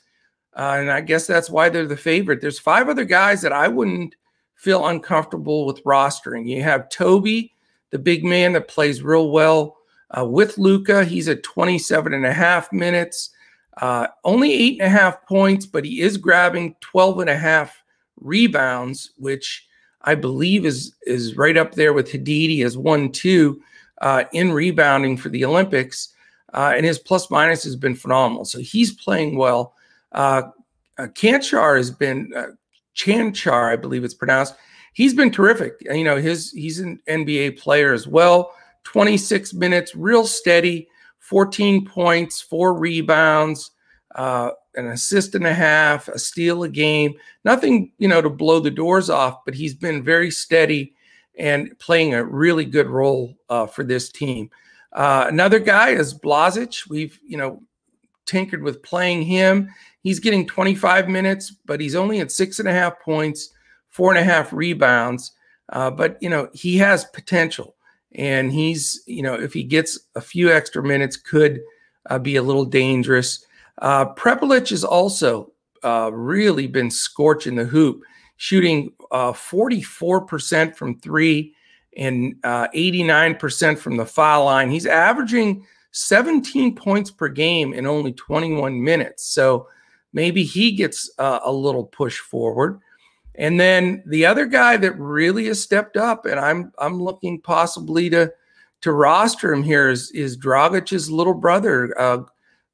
uh, 0.56 0.76
and 0.78 0.90
I 0.90 1.00
guess 1.00 1.26
that's 1.26 1.50
why 1.50 1.68
they're 1.68 1.86
the 1.86 1.96
favorite. 1.96 2.40
There's 2.40 2.58
five 2.58 2.88
other 2.88 3.04
guys 3.04 3.42
that 3.42 3.52
I 3.52 3.68
wouldn't 3.68 4.14
feel 4.54 4.86
uncomfortable 4.86 5.66
with 5.66 5.82
rostering. 5.84 6.48
You 6.48 6.62
have 6.62 6.88
Tobey, 6.88 7.52
the 7.90 7.98
big 7.98 8.24
man 8.24 8.52
that 8.52 8.68
plays 8.68 9.02
real 9.02 9.30
well 9.30 9.76
uh, 10.16 10.24
with 10.24 10.58
Luka. 10.58 11.04
He's 11.04 11.28
at 11.28 11.42
27 11.42 12.14
and 12.14 12.26
a 12.26 12.32
half 12.32 12.72
minutes, 12.72 13.30
uh, 13.78 14.06
only 14.24 14.52
eight 14.52 14.80
and 14.80 14.86
a 14.86 14.98
half 14.98 15.24
points, 15.26 15.66
but 15.66 15.84
he 15.84 16.00
is 16.00 16.16
grabbing 16.16 16.76
12 16.80 17.20
and 17.20 17.30
a 17.30 17.36
half 17.36 17.82
rebounds, 18.20 19.10
which 19.16 19.66
I 20.02 20.14
believe 20.14 20.64
is 20.66 20.94
is 21.06 21.36
right 21.36 21.56
up 21.56 21.74
there 21.74 21.92
with 21.92 22.10
Haddadi 22.10 22.64
as 22.64 22.76
one 22.76 23.10
two 23.10 23.60
uh, 24.02 24.24
in 24.32 24.52
rebounding 24.52 25.16
for 25.16 25.30
the 25.30 25.44
Olympics 25.44 26.13
uh, 26.54 26.72
and 26.76 26.86
his 26.86 26.98
plus 26.98 27.30
minus 27.30 27.64
has 27.64 27.76
been 27.76 27.96
phenomenal. 27.96 28.44
So 28.44 28.60
he's 28.60 28.94
playing 28.94 29.36
well. 29.36 29.74
Uh, 30.12 30.42
uh, 30.96 31.08
Kanchar 31.08 31.76
has 31.76 31.90
been 31.90 32.32
uh, 32.34 32.46
Chanchar, 32.96 33.72
I 33.72 33.76
believe 33.76 34.04
it's 34.04 34.14
pronounced. 34.14 34.54
He's 34.92 35.12
been 35.12 35.32
terrific. 35.32 35.74
You 35.80 36.04
know, 36.04 36.16
his 36.16 36.52
he's 36.52 36.78
an 36.78 37.00
NBA 37.08 37.58
player 37.58 37.92
as 37.92 38.06
well. 38.06 38.54
26 38.84 39.52
minutes, 39.54 39.96
real 39.96 40.24
steady, 40.24 40.88
14 41.18 41.84
points, 41.84 42.40
four 42.40 42.74
rebounds, 42.74 43.72
uh, 44.14 44.50
an 44.76 44.86
assist 44.86 45.34
and 45.34 45.46
a 45.46 45.54
half, 45.54 46.06
a 46.06 46.18
steal 46.18 46.62
a 46.62 46.68
game. 46.68 47.14
Nothing, 47.44 47.90
you 47.98 48.06
know, 48.06 48.22
to 48.22 48.30
blow 48.30 48.60
the 48.60 48.70
doors 48.70 49.10
off, 49.10 49.44
but 49.44 49.54
he's 49.54 49.74
been 49.74 50.04
very 50.04 50.30
steady 50.30 50.94
and 51.36 51.76
playing 51.80 52.14
a 52.14 52.24
really 52.24 52.64
good 52.64 52.86
role 52.86 53.34
uh, 53.48 53.66
for 53.66 53.82
this 53.82 54.12
team. 54.12 54.50
Uh, 54.94 55.26
another 55.28 55.58
guy 55.58 55.90
is 55.90 56.18
Blazic. 56.18 56.88
We've, 56.88 57.18
you 57.26 57.36
know, 57.36 57.60
tinkered 58.26 58.62
with 58.62 58.82
playing 58.82 59.22
him. 59.22 59.68
He's 60.02 60.20
getting 60.20 60.46
25 60.46 61.08
minutes, 61.08 61.50
but 61.64 61.80
he's 61.80 61.94
only 61.94 62.20
at 62.20 62.30
six 62.30 62.58
and 62.58 62.68
a 62.68 62.72
half 62.72 63.00
points, 63.00 63.50
four 63.88 64.10
and 64.10 64.18
a 64.18 64.24
half 64.24 64.52
rebounds. 64.52 65.32
Uh, 65.70 65.90
but, 65.90 66.16
you 66.20 66.28
know, 66.28 66.48
he 66.52 66.76
has 66.78 67.04
potential. 67.06 67.74
And 68.12 68.52
he's, 68.52 69.02
you 69.06 69.22
know, 69.22 69.34
if 69.34 69.52
he 69.52 69.64
gets 69.64 69.98
a 70.14 70.20
few 70.20 70.52
extra 70.52 70.82
minutes, 70.82 71.16
could 71.16 71.60
uh, 72.10 72.18
be 72.18 72.36
a 72.36 72.42
little 72.42 72.64
dangerous. 72.64 73.44
Uh, 73.78 74.14
Prepelic 74.14 74.68
has 74.70 74.84
also 74.84 75.52
uh, 75.82 76.10
really 76.12 76.66
been 76.66 76.90
scorching 76.90 77.56
the 77.56 77.64
hoop, 77.64 78.02
shooting 78.36 78.92
44% 79.10 80.68
uh, 80.68 80.72
from 80.74 81.00
three 81.00 81.54
and 81.96 82.36
uh, 82.44 82.68
89% 82.74 83.78
from 83.78 83.96
the 83.96 84.06
foul 84.06 84.44
line. 84.46 84.70
He's 84.70 84.86
averaging 84.86 85.66
17 85.92 86.74
points 86.74 87.10
per 87.10 87.28
game 87.28 87.72
in 87.72 87.86
only 87.86 88.12
21 88.12 88.82
minutes. 88.82 89.26
So 89.26 89.68
maybe 90.12 90.42
he 90.42 90.72
gets 90.72 91.10
uh, 91.18 91.40
a 91.44 91.52
little 91.52 91.84
push 91.84 92.18
forward. 92.18 92.80
And 93.36 93.58
then 93.58 94.02
the 94.06 94.26
other 94.26 94.46
guy 94.46 94.76
that 94.76 94.98
really 94.98 95.46
has 95.46 95.62
stepped 95.62 95.96
up, 95.96 96.24
and 96.24 96.38
I'm 96.38 96.72
I'm 96.78 97.02
looking 97.02 97.40
possibly 97.40 98.08
to 98.10 98.32
to 98.82 98.92
roster 98.92 99.52
him 99.52 99.62
here 99.64 99.88
is 99.88 100.10
is 100.12 100.38
Dragic's 100.38 101.10
little 101.10 101.34
brother, 101.34 101.98
uh, 102.00 102.18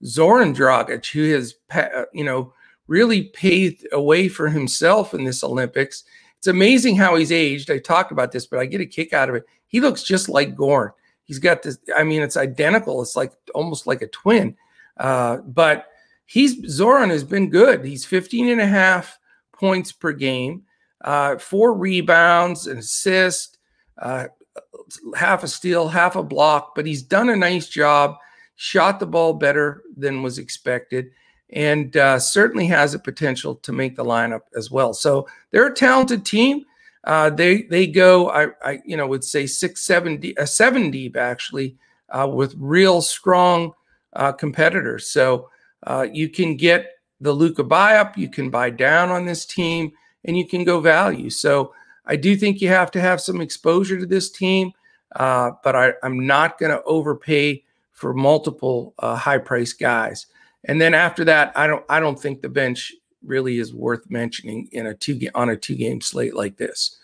Zoran 0.05 0.55
Dragic, 0.55 1.07
who 1.07 1.33
has 1.33 1.55
uh, 1.73 2.05
you 2.13 2.25
know 2.25 2.53
really 2.89 3.25
paved 3.29 3.87
a 3.93 4.03
way 4.03 4.29
for 4.29 4.49
himself 4.49 5.15
in 5.15 5.25
this 5.25 5.43
Olympics 5.43 6.05
it's 6.41 6.47
amazing 6.49 6.97
how 6.97 7.17
he's 7.17 7.31
aged. 7.31 7.71
I 7.71 7.77
talked 7.79 8.13
about 8.13 8.33
this, 8.33 8.47
but 8.47 8.59
I 8.59 8.65
get 8.65 8.81
a 8.81 8.87
kick 8.87 9.13
out 9.13 9.29
of 9.29 9.35
it. 9.35 9.45
He 9.67 9.79
looks 9.79 10.03
just 10.03 10.27
like 10.31 10.57
Goran. 10.57 10.91
He's 11.25 11.39
got 11.39 11.63
this, 11.63 11.79
I 11.95 12.03
mean, 12.03 12.23
it's 12.23 12.39
identical. 12.39 13.03
It's 13.03 13.15
like 13.15 13.33
almost 13.55 13.87
like 13.87 14.01
a 14.01 14.09
twin. 14.09 14.57
Uh, 14.97 15.37
but 15.39 15.87
he's 16.25 16.67
Zoran 16.67 17.11
has 17.11 17.25
been 17.25 17.51
good. 17.51 17.85
He's 17.85 18.07
15 18.07 18.49
and 18.49 18.61
a 18.61 18.67
half 18.67 19.19
points 19.53 19.93
per 19.93 20.13
game. 20.13 20.65
uh, 21.03 21.39
four 21.39 21.75
rebounds, 21.75 22.67
an 22.67 22.79
assist, 22.79 23.59
uh, 23.99 24.27
half 25.17 25.43
a 25.43 25.49
steal, 25.49 25.89
half 25.89 26.17
a 26.17 26.23
block, 26.23 26.75
but 26.75 26.87
he's 26.87 27.03
done 27.03 27.29
a 27.29 27.37
nice 27.37 27.69
job, 27.69 28.17
shot 28.57 29.01
the 29.01 29.07
ball 29.07 29.35
better 29.35 29.83
than 29.97 30.23
was 30.23 30.39
expected, 30.39 31.11
and 31.53 31.97
uh, 31.97 32.19
certainly 32.19 32.67
has 32.67 32.95
a 32.95 32.99
potential 32.99 33.57
to 33.57 33.73
make 33.73 33.97
the 33.97 34.05
lineup 34.05 34.43
as 34.57 34.71
well. 34.71 34.95
So 34.95 35.27
they're 35.51 35.67
a 35.67 35.75
talented 35.75 36.25
team. 36.25 36.65
Uh, 37.05 37.31
they 37.31 37.63
they 37.63 37.87
go, 37.87 38.31
I, 38.31 38.49
I 38.63 38.81
you 38.85 38.97
know 38.97 39.07
would 39.07 39.25
say 39.25 39.47
six, 39.47 39.83
seven, 39.83 40.19
deep, 40.19 40.39
uh, 40.39 40.47
seven 40.47 40.91
deep 40.91 41.17
actually, 41.17 41.77
uh, 42.11 42.29
with 42.29 42.55
real 42.59 43.03
strong 43.03 43.73
uh, 44.13 44.33
competitors. 44.33 45.09
So 45.09 45.49
uh, 45.87 46.07
you 46.13 46.29
can 46.29 46.57
get 46.57 46.99
the 47.21 47.33
Luka 47.33 47.65
buy 47.65 47.97
up, 47.97 48.17
you 48.17 48.29
can 48.29 48.51
buy 48.51 48.71
down 48.71 49.11
on 49.11 49.25
this 49.25 49.45
team, 49.45 49.93
and 50.25 50.37
you 50.37 50.47
can 50.47 50.65
go 50.65 50.81
value. 50.81 51.31
So 51.31 51.73
I 52.07 52.17
do 52.17 52.37
think 52.37 52.61
you 52.61 52.69
have 52.69 52.91
to 52.93 53.01
have 53.01 53.21
some 53.21 53.41
exposure 53.41 53.99
to 53.99 54.07
this 54.07 54.31
team, 54.31 54.73
but 55.17 55.77
I, 55.77 55.93
am 56.03 56.27
not 56.27 56.59
going 56.59 56.73
to 56.73 56.83
overpay 56.85 57.63
for 57.93 58.15
multiple 58.15 58.95
high 58.99 59.39
price 59.39 59.75
guys. 59.75 60.27
And 60.65 60.81
then 60.81 60.95
after 60.95 61.25
that, 61.25 61.53
I 61.57 61.67
don't 61.67 61.85
I 61.89 62.01
don't 62.01 62.21
think 62.21 62.43
the 62.43 62.49
bench 62.49 62.93
really 63.23 63.59
is 63.59 63.75
worth 63.75 64.11
mentioning 64.11 64.69
in 64.73 64.87
a 64.87 64.95
two 64.95 65.19
on 65.35 65.51
a 65.51 65.57
two 65.57 65.75
game 65.75 66.01
slate 66.01 66.35
like 66.35 66.57
this. 66.57 66.99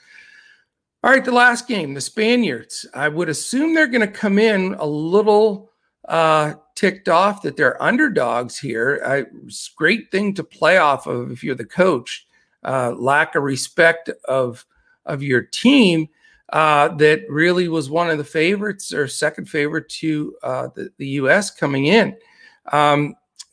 All 1.02 1.10
right, 1.10 1.24
the 1.24 1.32
last 1.32 1.68
game, 1.68 1.94
the 1.94 2.00
Spaniards. 2.00 2.86
I 2.92 3.08
would 3.08 3.28
assume 3.28 3.74
they're 3.74 3.86
going 3.86 4.00
to 4.00 4.08
come 4.08 4.38
in 4.38 4.74
a 4.74 4.86
little 4.86 5.70
uh, 6.08 6.54
ticked 6.74 7.08
off 7.08 7.42
that 7.42 7.56
they're 7.56 7.80
underdogs 7.82 8.58
here. 8.58 9.00
I, 9.06 9.24
it's 9.44 9.70
a 9.72 9.76
great 9.76 10.10
thing 10.10 10.34
to 10.34 10.44
play 10.44 10.78
off 10.78 11.06
of 11.06 11.30
if 11.30 11.44
you're 11.44 11.54
the 11.54 11.64
coach. 11.64 12.26
Uh, 12.64 12.92
lack 12.96 13.36
of 13.36 13.44
respect 13.44 14.10
of 14.26 14.66
of 15.04 15.22
your 15.22 15.42
team 15.42 16.08
uh, 16.52 16.88
that 16.96 17.22
really 17.28 17.68
was 17.68 17.90
one 17.90 18.10
of 18.10 18.18
the 18.18 18.24
favorites 18.24 18.92
or 18.92 19.06
second 19.06 19.48
favorite 19.48 19.88
to 19.88 20.34
uh, 20.42 20.68
the, 20.74 20.90
the 20.98 21.06
U.S. 21.08 21.50
coming 21.50 21.86
in. 21.86 22.16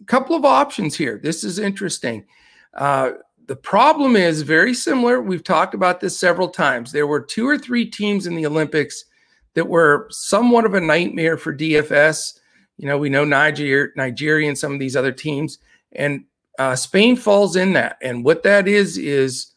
Couple 0.05 0.35
of 0.35 0.45
options 0.45 0.95
here. 0.95 1.19
This 1.21 1.43
is 1.43 1.59
interesting. 1.59 2.25
Uh, 2.73 3.11
the 3.47 3.55
problem 3.55 4.15
is 4.15 4.41
very 4.41 4.73
similar. 4.73 5.21
We've 5.21 5.43
talked 5.43 5.73
about 5.73 5.99
this 5.99 6.17
several 6.17 6.49
times. 6.49 6.91
There 6.91 7.07
were 7.07 7.21
two 7.21 7.47
or 7.47 7.57
three 7.57 7.85
teams 7.85 8.25
in 8.25 8.35
the 8.35 8.45
Olympics 8.45 9.05
that 9.53 9.67
were 9.67 10.07
somewhat 10.09 10.65
of 10.65 10.73
a 10.73 10.81
nightmare 10.81 11.37
for 11.37 11.55
DFS. 11.55 12.39
You 12.77 12.87
know, 12.87 12.97
we 12.97 13.09
know 13.09 13.25
Niger, 13.25 13.93
Nigeria, 13.95 14.47
and 14.47 14.57
some 14.57 14.73
of 14.73 14.79
these 14.79 14.95
other 14.95 15.11
teams, 15.11 15.59
and 15.91 16.23
uh, 16.59 16.75
Spain 16.75 17.15
falls 17.15 17.55
in 17.55 17.73
that. 17.73 17.97
And 18.01 18.23
what 18.23 18.43
that 18.43 18.67
is 18.67 18.97
is 18.97 19.53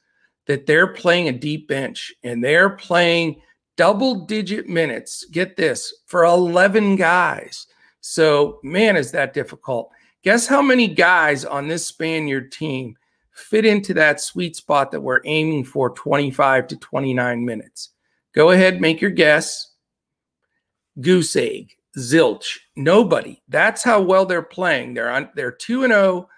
that 0.47 0.67
they're 0.67 0.87
playing 0.87 1.29
a 1.29 1.33
deep 1.33 1.69
bench 1.69 2.13
and 2.23 2.43
they're 2.43 2.71
playing 2.71 3.41
double 3.77 4.27
digit 4.27 4.69
minutes. 4.69 5.25
Get 5.31 5.57
this 5.57 5.93
for 6.07 6.25
11 6.25 6.97
guys. 6.97 7.67
So, 8.01 8.61
man, 8.63 8.97
is 8.97 9.11
that 9.13 9.35
difficult. 9.35 9.91
Guess 10.27 10.49
how 10.49 10.61
many 10.61 10.89
guys 10.89 11.45
on 11.45 11.69
this 11.69 11.87
Spaniard 11.87 12.51
team 12.51 12.97
fit 13.31 13.65
into 13.65 13.95
that 13.95 14.21
sweet 14.21 14.57
spot 14.57 14.91
that 14.91 15.01
we're 15.01 15.21
aiming 15.25 15.63
for 15.63 15.91
25 15.91 16.67
to 16.67 16.77
29 16.79 17.45
minutes? 17.45 17.91
Go 18.35 18.51
ahead, 18.51 18.81
make 18.81 19.01
your 19.01 19.13
guess. 19.13 19.75
Goose 21.01 21.37
egg, 21.37 21.77
zilch, 21.97 22.59
nobody. 22.75 23.41
That's 23.47 23.85
how 23.85 24.03
well 24.03 24.27
they're 24.27 24.43
playing. 24.43 24.95
They're 24.95 25.13
on 25.13 25.31
they're 25.37 25.53
2 25.53 25.85
and 25.85 25.93
0 25.93 26.29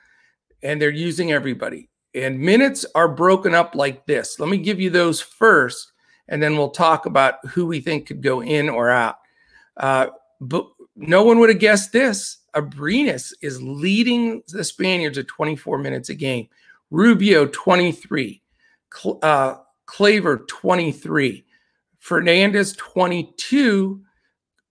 and 0.62 0.83
they're 0.83 0.90
using 0.90 1.33
everybody. 1.33 1.88
And 2.14 2.38
minutes 2.38 2.85
are 2.94 3.09
broken 3.09 3.55
up 3.55 3.74
like 3.74 4.05
this. 4.05 4.38
Let 4.38 4.51
me 4.51 4.59
give 4.59 4.79
you 4.79 4.90
those 4.90 5.22
first, 5.22 5.92
and 6.29 6.42
then 6.42 6.59
we'll 6.59 6.72
talk 6.72 7.07
about 7.07 7.37
who 7.46 7.64
we 7.64 7.81
think 7.81 8.07
could 8.07 8.22
go 8.22 8.42
in 8.42 8.68
or 8.68 8.90
out. 8.90 9.16
Uh, 9.79 10.09
but 10.42 10.66
no 10.94 11.24
one 11.24 11.38
would 11.38 11.48
have 11.48 11.59
guessed 11.59 11.92
this. 11.92 12.38
Abrines 12.55 13.33
is 13.43 13.63
leading 13.63 14.43
the 14.49 14.65
Spaniards 14.65 15.19
at 15.19 15.29
24 15.29 15.79
minutes 15.79 16.09
a 16.09 16.15
game. 16.15 16.49
Rubio, 16.91 17.47
23. 17.47 18.43
Cl- 18.93 19.19
uh, 19.23 19.57
Kleber, 19.87 20.47
23. 20.49 21.45
Fernandez, 21.99 22.73
22. 22.75 24.01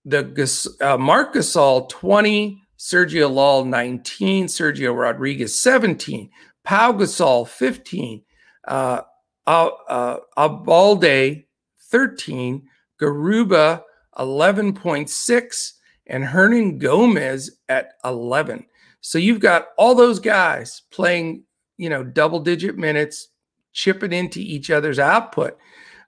The 0.04 0.76
uh, 0.80 0.96
Marc 0.96 1.34
Gasol, 1.34 1.88
20. 1.88 2.62
Sergio 2.78 3.30
Llull, 3.30 3.66
19. 3.66 4.46
Sergio 4.46 4.96
Rodriguez, 4.96 5.58
17. 5.58 6.30
Pau 6.64 6.92
Gasol, 6.92 7.46
15. 7.46 8.22
Uh, 8.66 9.00
uh, 9.46 10.16
Abalde, 10.36 11.44
13. 11.90 12.62
Garuba, 13.00 13.82
11.6. 14.16 15.72
And 16.08 16.24
Hernangomez 16.24 17.50
at 17.68 17.92
11. 18.04 18.66
So 19.00 19.18
you've 19.18 19.40
got 19.40 19.68
all 19.76 19.94
those 19.94 20.18
guys 20.18 20.82
playing, 20.90 21.44
you 21.76 21.88
know, 21.88 22.02
double 22.02 22.40
digit 22.40 22.76
minutes, 22.76 23.28
chipping 23.72 24.12
into 24.12 24.40
each 24.40 24.70
other's 24.70 24.98
output. 24.98 25.56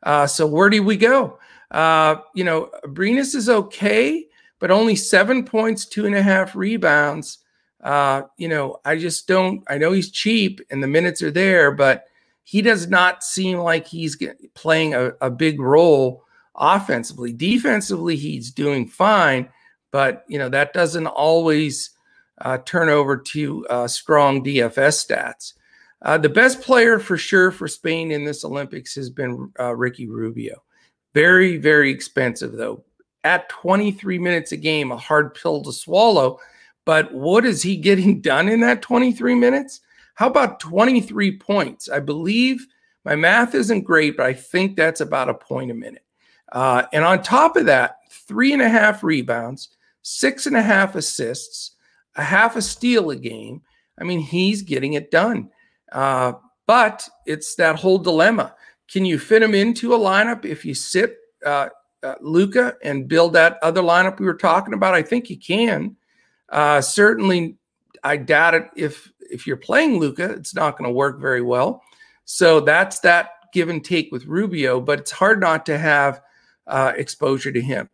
Uh, 0.03 0.27
so 0.27 0.47
where 0.47 0.71
do 0.71 0.83
we 0.83 0.97
go? 0.97 1.39
Uh, 1.71 2.17
you 2.35 2.45
know, 2.45 2.71
Abrines 2.85 3.35
is 3.35 3.49
okay, 3.49 4.27
but 4.59 4.71
only 4.71 4.97
seven 4.97 5.45
points, 5.45 5.87
two 5.87 6.07
and 6.07 6.15
a 6.15 6.23
half 6.23 6.57
rebounds. 6.57 7.39
Uh, 7.83 8.23
you 8.37 8.49
know, 8.49 8.79
I 8.85 8.97
just 8.97 9.27
don't. 9.27 9.63
I 9.69 9.79
know 9.79 9.93
he's 9.93 10.11
cheap 10.11 10.61
and 10.71 10.83
the 10.83 10.89
minutes 10.89 11.23
are 11.23 11.31
there, 11.31 11.71
but 11.71 12.05
he 12.43 12.63
does 12.63 12.89
not 12.89 13.23
seem 13.23 13.59
like 13.59 13.87
he's 13.87 14.19
playing 14.55 14.95
a, 14.95 15.13
a 15.21 15.31
big 15.31 15.61
role 15.61 16.25
offensively. 16.57 17.33
Defensively, 17.33 18.17
he's 18.17 18.51
doing 18.51 18.87
fine, 18.87 19.49
but 19.91 20.25
you 20.29 20.39
know 20.39 20.49
that 20.49 20.73
doesn't 20.73 21.07
always 21.07 21.91
uh, 22.41 22.59
turn 22.59 22.89
over 22.89 23.17
to 23.17 23.67
uh, 23.69 23.89
strong 23.89 24.45
DFS 24.45 25.07
stats. 25.07 25.55
Uh, 26.03 26.17
the 26.17 26.29
best 26.29 26.63
player 26.63 26.99
for 26.99 27.19
sure 27.19 27.51
for 27.51 27.69
Spain 27.69 28.11
in 28.11 28.25
this 28.25 28.45
Olympics 28.45 28.95
has 28.95 29.11
been 29.11 29.53
uh, 29.59 29.77
Ricky 29.77 30.09
Rubio. 30.09 30.63
Very, 31.13 31.59
very 31.59 31.91
expensive 31.91 32.53
though. 32.53 32.85
At 33.23 33.51
23 33.51 34.19
minutes 34.19 34.53
a 34.53 34.57
game, 34.57 34.93
a 34.93 34.97
hard 34.97 35.35
pill 35.35 35.63
to 35.63 35.73
swallow 35.73 36.41
but 36.85 37.13
what 37.15 37.45
is 37.45 37.63
he 37.63 37.77
getting 37.89 38.21
done 38.21 38.49
in 38.49 38.61
that 38.61 38.83
23 38.83 39.35
minutes? 39.35 39.81
How 40.15 40.29
about 40.29 40.61
23 40.61 41.39
points? 41.39 41.89
I 41.89 42.01
believe 42.01 42.67
my 43.05 43.17
math 43.17 43.55
isn't 43.55 43.83
great, 43.83 44.17
but 44.17 44.27
I 44.27 44.35
think 44.35 44.77
that's 44.77 45.01
about 45.01 45.31
a 45.31 45.35
point 45.35 45.71
a 45.71 45.75
minute. 45.75 46.05
Uh, 46.53 46.83
and 46.93 47.05
on 47.05 47.23
top 47.23 47.57
of 47.57 47.67
that, 47.67 47.99
three 48.11 48.53
and 48.53 48.61
a 48.61 48.69
half 48.69 49.03
rebounds, 49.03 49.69
six 50.03 50.47
and 50.47 50.57
a 50.57 50.63
half 50.63 50.95
assists, 50.95 51.73
a 52.17 52.23
half 52.23 52.57
a 52.57 52.63
steal 52.63 53.11
a 53.11 53.17
game. 53.17 53.63
I 53.99 54.05
mean, 54.05 54.21
he's 54.21 54.63
getting 54.63 54.95
it 54.95 55.11
done. 55.11 55.51
Uh, 55.93 56.33
but 56.67 57.09
it's 57.27 57.55
that 57.57 57.77
whole 57.77 57.99
dilemma. 57.99 58.55
Can 58.91 59.05
you 59.05 59.19
fit 59.19 59.43
him 59.43 59.55
into 59.55 59.95
a 59.95 59.99
lineup 59.99 60.45
if 60.45 60.65
you 60.65 60.75
sit 60.75 61.17
uh, 61.45 61.69
uh, 62.03 62.15
Luka 62.21 62.77
and 62.83 63.09
build 63.09 63.33
that 63.35 63.59
other 63.63 63.83
lineup 63.83 64.19
we 64.19 64.27
were 64.27 64.35
talking 64.35 64.75
about? 64.75 64.95
I 64.95 65.03
think 65.03 65.31
you 65.31 65.39
can. 65.39 65.97
Uh, 66.49 66.81
certainly, 66.81 67.57
I 68.03 68.17
doubt 68.17 68.55
it. 68.55 68.69
If 68.77 69.13
if 69.19 69.47
you're 69.47 69.57
playing 69.57 69.99
Luka, 69.99 70.31
it's 70.33 70.55
not 70.55 70.77
going 70.77 70.89
to 70.89 70.95
work 70.95 71.21
very 71.21 71.43
well. 71.43 71.83
So 72.25 72.61
that's 72.61 73.01
that 73.01 73.31
give 73.53 73.69
and 73.69 73.85
take 73.85 74.11
with 74.13 74.27
Rubio, 74.27 74.81
but 74.81 75.01
it's 75.01 75.11
hard 75.11 75.41
not 75.41 75.67
to 75.67 75.79
have 75.79 76.21
uh, 76.67 76.93
exposure 76.97 77.53
to 77.53 77.61
him. 77.61 77.89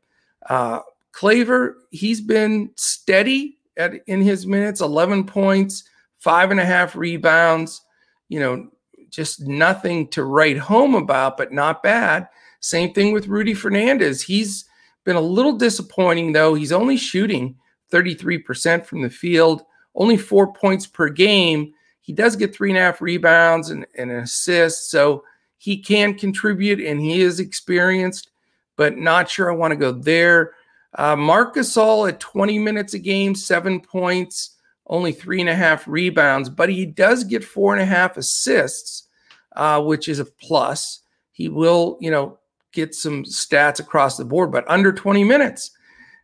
Kleber, 1.16 1.79
he's 1.92 2.20
been 2.20 2.70
steady 2.76 3.57
at 3.79 3.94
in 4.07 4.20
his 4.20 4.46
minutes, 4.46 4.83
11 4.83 5.24
points, 5.24 5.85
five 6.18 6.50
and 6.50 6.61
a 6.61 6.64
half 6.64 6.94
rebounds. 6.94 7.81
You 8.29 8.40
know, 8.40 8.68
just 9.09 9.40
nothing 9.40 10.09
to 10.09 10.24
write 10.24 10.59
home 10.59 10.94
about, 10.94 11.38
but 11.38 11.52
not 11.52 11.83
bad. 11.83 12.29
Same 12.61 12.92
thing 12.92 13.14
with 13.14 13.29
Rudy 13.29 13.55
Fernandez. 13.55 14.20
He's 14.20 14.66
been 15.05 15.16
a 15.16 15.20
little 15.20 15.57
disappointing 15.57 16.33
though. 16.33 16.52
He's 16.52 16.72
only 16.72 16.98
shooting 16.98 17.57
33% 17.90 18.85
from 18.85 19.00
the 19.00 19.09
field, 19.09 19.62
only 19.94 20.18
four 20.18 20.52
points 20.52 20.87
per 20.87 21.09
game. 21.09 21.72
He 22.02 22.12
does 22.12 22.37
get 22.37 22.55
three 22.55 22.68
and 22.68 22.79
a 22.79 22.83
half 22.83 23.00
rebounds 23.00 23.70
and, 23.70 23.87
and 23.96 24.11
an 24.11 24.18
assist. 24.18 24.90
So 24.90 25.24
he 25.57 25.79
can 25.79 26.12
contribute 26.12 26.81
and 26.81 27.00
he 27.00 27.22
is 27.22 27.40
experienced, 27.40 28.33
but 28.76 28.98
not 28.98 29.31
sure 29.31 29.50
I 29.50 29.57
want 29.57 29.72
to 29.72 29.76
go 29.76 29.92
there. 29.92 30.52
Uh, 30.96 31.16
Gasol 31.16 32.09
at 32.09 32.20
20 32.20 32.59
minutes 32.59 32.94
a 32.94 32.98
game, 32.98 33.35
seven 33.35 33.80
points, 33.80 34.56
only 34.87 35.12
three 35.12 35.40
and 35.40 35.48
a 35.48 35.54
half 35.54 35.87
rebounds, 35.87 36.48
but 36.48 36.68
he 36.68 36.87
does 36.87 37.22
get 37.24 37.44
four 37.44 37.74
and 37.74 37.82
a 37.82 37.87
half 37.87 38.16
assists, 38.16 39.09
uh, 39.54 39.80
which 39.82 40.09
is 40.09 40.18
a 40.18 40.24
plus. 40.24 41.00
He 41.32 41.48
will, 41.48 41.98
you 42.00 42.11
know, 42.11 42.38
get 42.72 42.94
some 42.94 43.24
stats 43.24 43.78
across 43.78 44.16
the 44.16 44.24
board, 44.24 44.50
but 44.50 44.68
under 44.68 44.92
20 44.92 45.24
minutes 45.24 45.70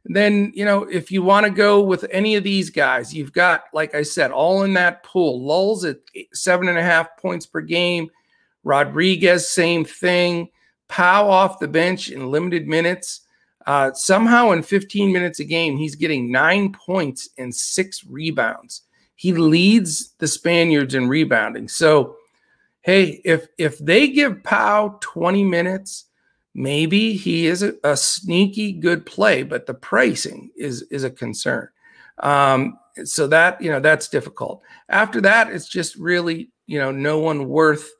then 0.07 0.51
you 0.53 0.65
know 0.65 0.83
if 0.91 1.13
you 1.13 1.23
want 1.23 1.47
to 1.47 1.53
go 1.53 1.81
with 1.81 2.05
any 2.11 2.35
of 2.35 2.43
these 2.43 2.71
guys 2.71 3.15
you've 3.15 3.33
got 3.33 3.67
like 3.73 3.95
i 3.95 4.03
said 4.03 4.33
all 4.33 4.65
in 4.65 4.75
that 4.75 5.05
pool 5.05 5.41
Llull's 5.41 5.85
at 5.85 5.99
seven 6.33 6.67
and 6.67 6.77
a 6.77 6.83
half 6.83 7.17
points 7.19 7.47
per 7.47 7.61
game 7.61 8.11
Rodriguez, 8.65 9.49
same 9.49 9.85
thing. 9.85 10.49
Pau 10.89 11.29
off 11.29 11.59
the 11.59 11.69
bench 11.69 12.11
in 12.11 12.31
limited 12.31 12.69
minutes. 12.69 13.22
Uh, 13.67 13.93
somehow, 13.93 14.51
in 14.51 14.63
15 14.63 15.13
minutes 15.13 15.41
a 15.41 15.45
game, 15.45 15.77
he's 15.77 15.95
getting 15.95 16.33
nine 16.33 16.73
points 16.73 17.29
and 17.39 17.55
six 17.55 18.05
rebounds. 18.05 18.83
He 19.15 19.33
leads 19.33 20.15
the 20.19 20.27
Spaniards 20.27 20.95
in 20.95 21.09
rebounding. 21.09 21.69
So, 21.69 22.17
hey, 22.81 23.21
if 23.25 23.47
if 23.59 23.79
they 23.79 24.09
give 24.09 24.43
Pau 24.43 24.99
20 25.01 25.45
minutes, 25.45 26.07
maybe 26.55 27.15
he 27.15 27.47
is 27.47 27.63
a, 27.63 27.75
a 27.85 27.97
sneaky 27.97 28.73
good 28.73 29.07
play, 29.07 29.43
but 29.45 29.67
the 29.67 29.75
pricing 29.75 30.51
is 30.57 30.83
is 30.91 31.05
a 31.05 31.11
concern. 31.11 31.69
Um, 32.19 32.79
so 33.05 33.27
that 33.29 33.61
you 33.63 33.71
know 33.71 33.81
that's 33.81 34.09
difficult. 34.09 34.63
After 34.89 35.21
that, 35.21 35.53
it's 35.53 35.69
just 35.69 35.97
really 35.97 36.51
you 36.67 36.79
know 36.79 36.91
no 36.91 37.21
one 37.21 37.49
worth 37.49 37.93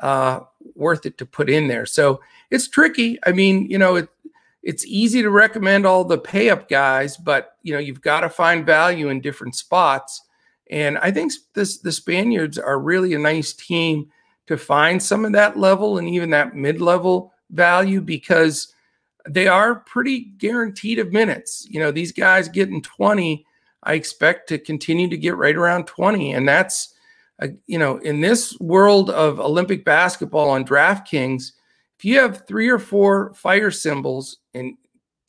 uh, 0.00 0.40
worth 0.74 1.06
it 1.06 1.18
to 1.18 1.26
put 1.26 1.50
in 1.50 1.68
there. 1.68 1.86
So 1.86 2.20
it's 2.50 2.68
tricky. 2.68 3.18
I 3.26 3.32
mean, 3.32 3.70
you 3.70 3.78
know, 3.78 3.96
it, 3.96 4.08
it's 4.62 4.84
easy 4.86 5.22
to 5.22 5.30
recommend 5.30 5.86
all 5.86 6.04
the 6.04 6.18
pay 6.18 6.50
up 6.50 6.68
guys, 6.68 7.16
but 7.16 7.56
you 7.62 7.72
know, 7.72 7.78
you've 7.78 8.02
got 8.02 8.20
to 8.20 8.28
find 8.28 8.66
value 8.66 9.08
in 9.08 9.20
different 9.20 9.54
spots. 9.54 10.22
And 10.70 10.98
I 10.98 11.10
think 11.10 11.32
this 11.54 11.78
the 11.78 11.92
Spaniards 11.92 12.58
are 12.58 12.78
really 12.78 13.14
a 13.14 13.18
nice 13.18 13.52
team 13.52 14.10
to 14.46 14.56
find 14.56 15.02
some 15.02 15.24
of 15.24 15.32
that 15.32 15.56
level 15.56 15.98
and 15.98 16.08
even 16.08 16.30
that 16.30 16.54
mid-level 16.54 17.32
value 17.50 18.00
because 18.00 18.74
they 19.28 19.46
are 19.46 19.76
pretty 19.76 20.20
guaranteed 20.38 20.98
of 20.98 21.12
minutes. 21.12 21.66
You 21.68 21.80
know, 21.80 21.90
these 21.90 22.12
guys 22.12 22.48
getting 22.48 22.82
20, 22.82 23.46
I 23.84 23.94
expect 23.94 24.48
to 24.48 24.58
continue 24.58 25.08
to 25.08 25.16
get 25.16 25.36
right 25.36 25.54
around 25.54 25.86
20. 25.86 26.32
And 26.32 26.48
that's, 26.48 26.94
uh, 27.40 27.48
you 27.66 27.78
know, 27.78 27.98
in 27.98 28.20
this 28.20 28.58
world 28.60 29.10
of 29.10 29.40
Olympic 29.40 29.84
basketball 29.84 30.50
on 30.50 30.64
DraftKings, 30.64 31.52
if 32.00 32.04
you 32.06 32.18
have 32.18 32.46
three 32.46 32.70
or 32.70 32.78
four 32.78 33.34
fire 33.34 33.70
symbols 33.70 34.38
and 34.54 34.74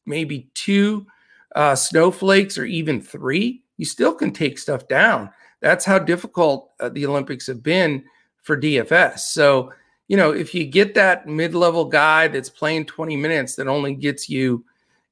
maybe 0.05 0.49
two 0.53 1.05
uh, 1.53 1.75
snowflakes 1.75 2.57
or 2.57 2.63
even 2.63 3.01
three, 3.01 3.61
you 3.75 3.83
still 3.83 4.13
can 4.13 4.31
take 4.31 4.57
stuff 4.57 4.87
down. 4.87 5.29
That's 5.59 5.83
how 5.83 5.99
difficult 5.99 6.71
uh, 6.79 6.87
the 6.87 7.05
Olympics 7.05 7.45
have 7.47 7.61
been 7.61 8.05
for 8.41 8.55
DFS. 8.55 9.19
So, 9.19 9.73
you 10.07 10.15
know, 10.15 10.31
if 10.31 10.55
you 10.55 10.65
get 10.65 10.93
that 10.93 11.27
mid 11.27 11.53
level 11.53 11.83
guy 11.83 12.29
that's 12.29 12.49
playing 12.49 12.85
20 12.85 13.17
minutes 13.17 13.55
that 13.55 13.67
only 13.67 13.93
gets 13.93 14.29
you 14.29 14.63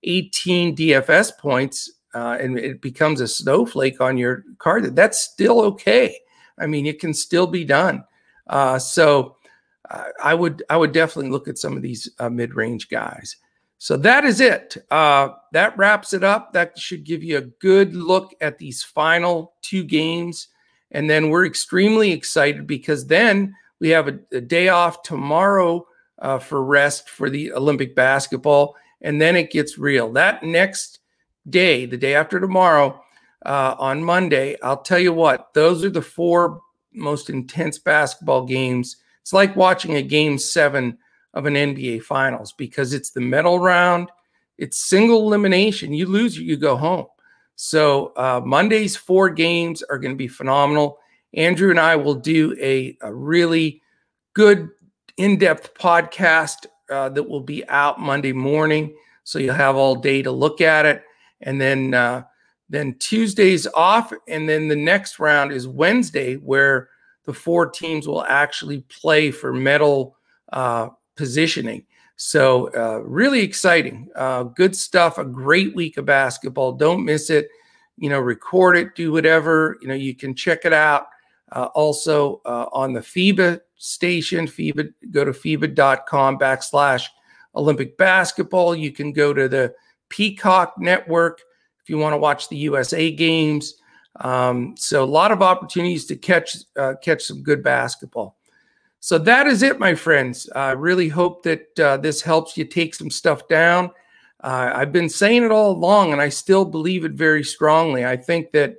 18 0.04 0.78
DFS 0.78 1.38
points 1.38 1.92
uh, 2.14 2.38
and 2.40 2.58
it 2.58 2.82
becomes 2.82 3.20
a 3.20 3.28
snowflake 3.28 4.00
on 4.00 4.18
your 4.18 4.46
card, 4.60 4.96
that's 4.96 5.20
still 5.20 5.60
okay. 5.60 6.18
I 6.58 6.68
mean, 6.68 6.86
it 6.86 7.02
can 7.02 7.14
still 7.14 7.48
be 7.48 7.66
done. 7.66 8.06
Uh, 8.48 8.80
so, 8.80 9.36
I 10.24 10.34
would 10.34 10.64
I 10.70 10.78
would 10.78 10.92
definitely 10.92 11.32
look 11.32 11.48
at 11.48 11.58
some 11.58 11.76
of 11.76 11.82
these 11.82 12.10
uh, 12.20 12.30
mid 12.30 12.56
range 12.56 12.90
guys. 12.90 13.36
So 13.80 13.96
that 13.98 14.26
is 14.26 14.42
it. 14.42 14.78
Uh, 14.92 15.30
that 15.54 15.78
wraps 15.78 16.14
it 16.14 16.24
up. 16.24 16.54
That 16.54 16.78
should 16.78 17.06
give 17.06 17.24
you 17.24 17.38
a 17.38 17.42
good 17.42 17.96
look 17.96 18.36
at 18.42 18.58
these 18.58 18.84
final 18.84 19.54
two 19.62 19.84
games. 19.84 20.48
And 20.92 21.10
then 21.10 21.30
we're 21.30 21.46
extremely 21.46 22.12
excited 22.12 22.68
because 22.68 23.08
then 23.08 23.56
we 23.80 23.90
have 23.90 24.10
a, 24.10 24.20
a 24.34 24.42
day 24.42 24.68
off 24.68 25.02
tomorrow 25.04 25.88
uh, 26.20 26.40
for 26.40 26.64
rest 26.64 27.10
for 27.10 27.30
the 27.30 27.54
Olympic 27.54 27.96
basketball. 27.96 28.76
And 29.02 29.22
then 29.22 29.38
it 29.38 29.52
gets 29.52 29.78
real. 29.78 30.12
That 30.12 30.44
next 30.44 31.00
day, 31.50 31.86
the 31.86 31.98
day 31.98 32.16
after 32.16 32.38
tomorrow, 32.40 33.02
uh, 33.46 33.76
on 33.80 34.04
Monday, 34.04 34.58
I'll 34.62 34.82
tell 34.82 35.00
you 35.00 35.14
what, 35.14 35.54
those 35.54 35.86
are 35.86 35.90
the 35.90 36.02
four 36.02 36.60
most 36.94 37.30
intense 37.30 37.80
basketball 37.80 38.46
games 38.46 38.98
it's 39.30 39.34
like 39.36 39.56
watching 39.56 39.94
a 39.94 40.02
game 40.02 40.40
seven 40.40 40.98
of 41.36 41.46
an 41.46 41.54
NBA 41.54 42.02
Finals 42.02 42.52
because 42.52 42.94
it's 42.94 43.12
the 43.12 43.22
medal 43.22 43.60
round, 43.60 44.10
it's 44.58 44.90
single 44.90 45.28
elimination. 45.28 45.94
You 45.94 46.08
lose, 46.08 46.36
you 46.36 46.58
go 46.58 46.76
home. 46.76 47.06
So 47.56 48.12
uh, 48.18 48.42
Monday's 48.44 48.98
four 48.98 49.30
games 49.30 49.84
are 49.84 50.00
going 50.00 50.16
to 50.16 50.18
be 50.18 50.28
phenomenal. 50.28 50.98
Andrew 51.36 51.70
and 51.70 51.80
I 51.80 51.96
will 51.96 52.16
do 52.16 52.58
a, 52.60 52.98
a 53.04 53.14
really 53.14 53.84
good 54.34 54.70
in-depth 55.18 55.76
podcast 55.76 56.66
uh, 56.90 57.10
that 57.10 57.30
will 57.30 57.42
be 57.42 57.64
out 57.70 58.00
Monday 58.00 58.34
morning, 58.34 58.96
so 59.26 59.38
you'll 59.38 59.54
have 59.54 59.76
all 59.76 59.94
day 59.94 60.24
to 60.24 60.32
look 60.32 60.60
at 60.60 60.88
it. 60.88 61.04
And 61.42 61.62
then 61.62 61.94
uh, 61.94 62.24
then 62.68 62.96
Tuesday's 62.98 63.68
off, 63.76 64.12
and 64.28 64.50
then 64.50 64.70
the 64.70 64.76
next 64.76 65.20
round 65.20 65.52
is 65.52 65.68
Wednesday, 65.68 66.34
where 66.38 66.90
four 67.34 67.70
teams 67.70 68.08
will 68.08 68.24
actually 68.24 68.82
play 68.82 69.32
for 69.32 69.54
medal 69.54 70.16
uh, 70.54 70.90
positioning. 71.16 71.86
So, 72.16 72.70
uh, 72.76 73.02
really 73.04 73.42
exciting. 73.42 74.10
Uh, 74.16 74.44
good 74.44 74.76
stuff. 74.76 75.18
A 75.18 75.26
great 75.26 75.74
week 75.76 75.98
of 75.98 76.06
basketball. 76.06 76.74
Don't 76.74 77.06
miss 77.06 77.30
it. 77.30 77.48
You 77.98 78.10
know, 78.10 78.20
record 78.20 78.78
it, 78.78 78.96
do 78.96 79.12
whatever. 79.12 79.78
You 79.82 79.88
know, 79.88 79.94
you 79.94 80.16
can 80.16 80.36
check 80.36 80.66
it 80.66 80.74
out 80.74 81.08
uh, 81.52 81.66
also 81.76 82.42
uh, 82.46 82.66
on 82.72 82.94
the 82.94 83.00
FIBA 83.00 83.62
station. 83.78 84.48
FIBA, 84.48 84.94
go 85.12 85.26
to 85.26 85.32
FIBA.com 85.32 86.38
backslash 86.38 87.08
Olympic 87.56 87.98
basketball. 87.98 88.76
You 88.76 88.92
can 88.92 89.12
go 89.12 89.34
to 89.34 89.48
the 89.48 89.74
Peacock 90.10 90.76
Network 90.78 91.42
if 91.82 91.90
you 91.90 91.98
want 91.98 92.14
to 92.14 92.18
watch 92.18 92.50
the 92.50 92.58
USA 92.58 93.12
games. 93.12 93.76
Um, 94.18 94.76
so 94.78 95.04
a 95.04 95.06
lot 95.06 95.32
of 95.32 95.42
opportunities 95.42 96.06
to 96.08 96.16
catch 96.16 96.58
uh, 96.76 96.96
catch 97.02 97.24
some 97.24 97.42
good 97.42 97.64
basketball. 97.64 98.36
So 99.00 99.18
that 99.20 99.48
is 99.48 99.64
it, 99.64 99.80
my 99.80 99.96
friends. 99.96 100.50
I 100.56 100.72
really 100.72 101.08
hope 101.08 101.44
that 101.44 101.80
uh, 101.80 101.98
this 101.98 102.22
helps 102.22 102.58
you 102.58 102.66
take 102.66 102.94
some 102.94 103.10
stuff 103.10 103.48
down. 103.48 103.92
Uh, 104.42 104.72
I've 104.74 104.92
been 104.92 105.10
saying 105.10 105.44
it 105.44 105.52
all 105.52 105.72
along, 105.72 106.12
and 106.12 106.22
I 106.22 106.30
still 106.30 106.66
believe 106.66 107.06
it 107.06 107.14
very 107.14 107.44
strongly. 107.44 108.06
I 108.06 108.18
think 108.18 108.52
that 108.52 108.76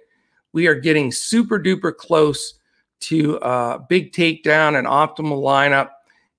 we 0.53 0.67
are 0.67 0.75
getting 0.75 1.13
super 1.13 1.59
duper 1.59 1.97
close 1.97 2.55
to 3.01 3.39
uh, 3.41 3.79
big 3.79 4.13
takedown 4.13 4.79
and 4.79 4.87
optimal 4.87 5.43
lineup. 5.43 5.91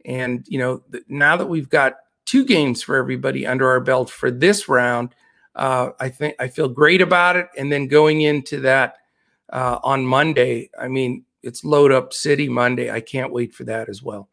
And 0.05 0.45
you 0.47 0.59
know, 0.59 0.83
now 1.07 1.37
that 1.37 1.47
we've 1.47 1.69
got 1.69 1.95
two 2.25 2.45
games 2.45 2.83
for 2.83 2.95
everybody 2.95 3.45
under 3.47 3.67
our 3.69 3.79
belt 3.79 4.09
for 4.09 4.29
this 4.31 4.69
round, 4.69 5.15
uh, 5.55 5.91
I 5.99 6.09
think 6.09 6.35
I 6.39 6.47
feel 6.47 6.69
great 6.69 7.01
about 7.01 7.35
it. 7.35 7.47
And 7.57 7.71
then 7.71 7.87
going 7.87 8.21
into 8.21 8.61
that 8.61 8.95
uh, 9.51 9.79
on 9.83 10.05
Monday, 10.05 10.69
I 10.79 10.87
mean, 10.87 11.25
it's 11.43 11.63
load 11.63 11.91
up 11.91 12.13
city 12.13 12.47
Monday. 12.47 12.91
I 12.91 13.01
can't 13.01 13.33
wait 13.33 13.53
for 13.53 13.63
that 13.65 13.89
as 13.89 14.01
well. 14.01 14.29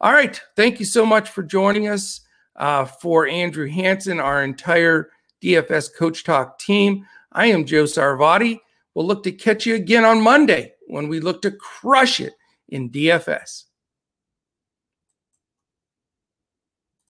All 0.00 0.12
right. 0.12 0.40
Thank 0.56 0.78
you 0.78 0.84
so 0.86 1.06
much 1.06 1.30
for 1.30 1.42
joining 1.42 1.88
us. 1.88 2.20
Uh, 2.56 2.86
for 2.86 3.28
Andrew 3.28 3.68
Hanson, 3.68 4.18
our 4.18 4.42
entire 4.42 5.10
DFS 5.42 5.94
Coach 5.94 6.24
Talk 6.24 6.58
team, 6.58 7.04
I 7.32 7.48
am 7.48 7.66
Joe 7.66 7.84
Sarvati. 7.84 8.60
We'll 8.94 9.06
look 9.06 9.22
to 9.24 9.32
catch 9.32 9.66
you 9.66 9.74
again 9.74 10.06
on 10.06 10.22
Monday 10.22 10.72
when 10.86 11.08
we 11.08 11.20
look 11.20 11.42
to 11.42 11.50
crush 11.50 12.18
it 12.18 12.32
in 12.70 12.88
DFS. 12.88 13.64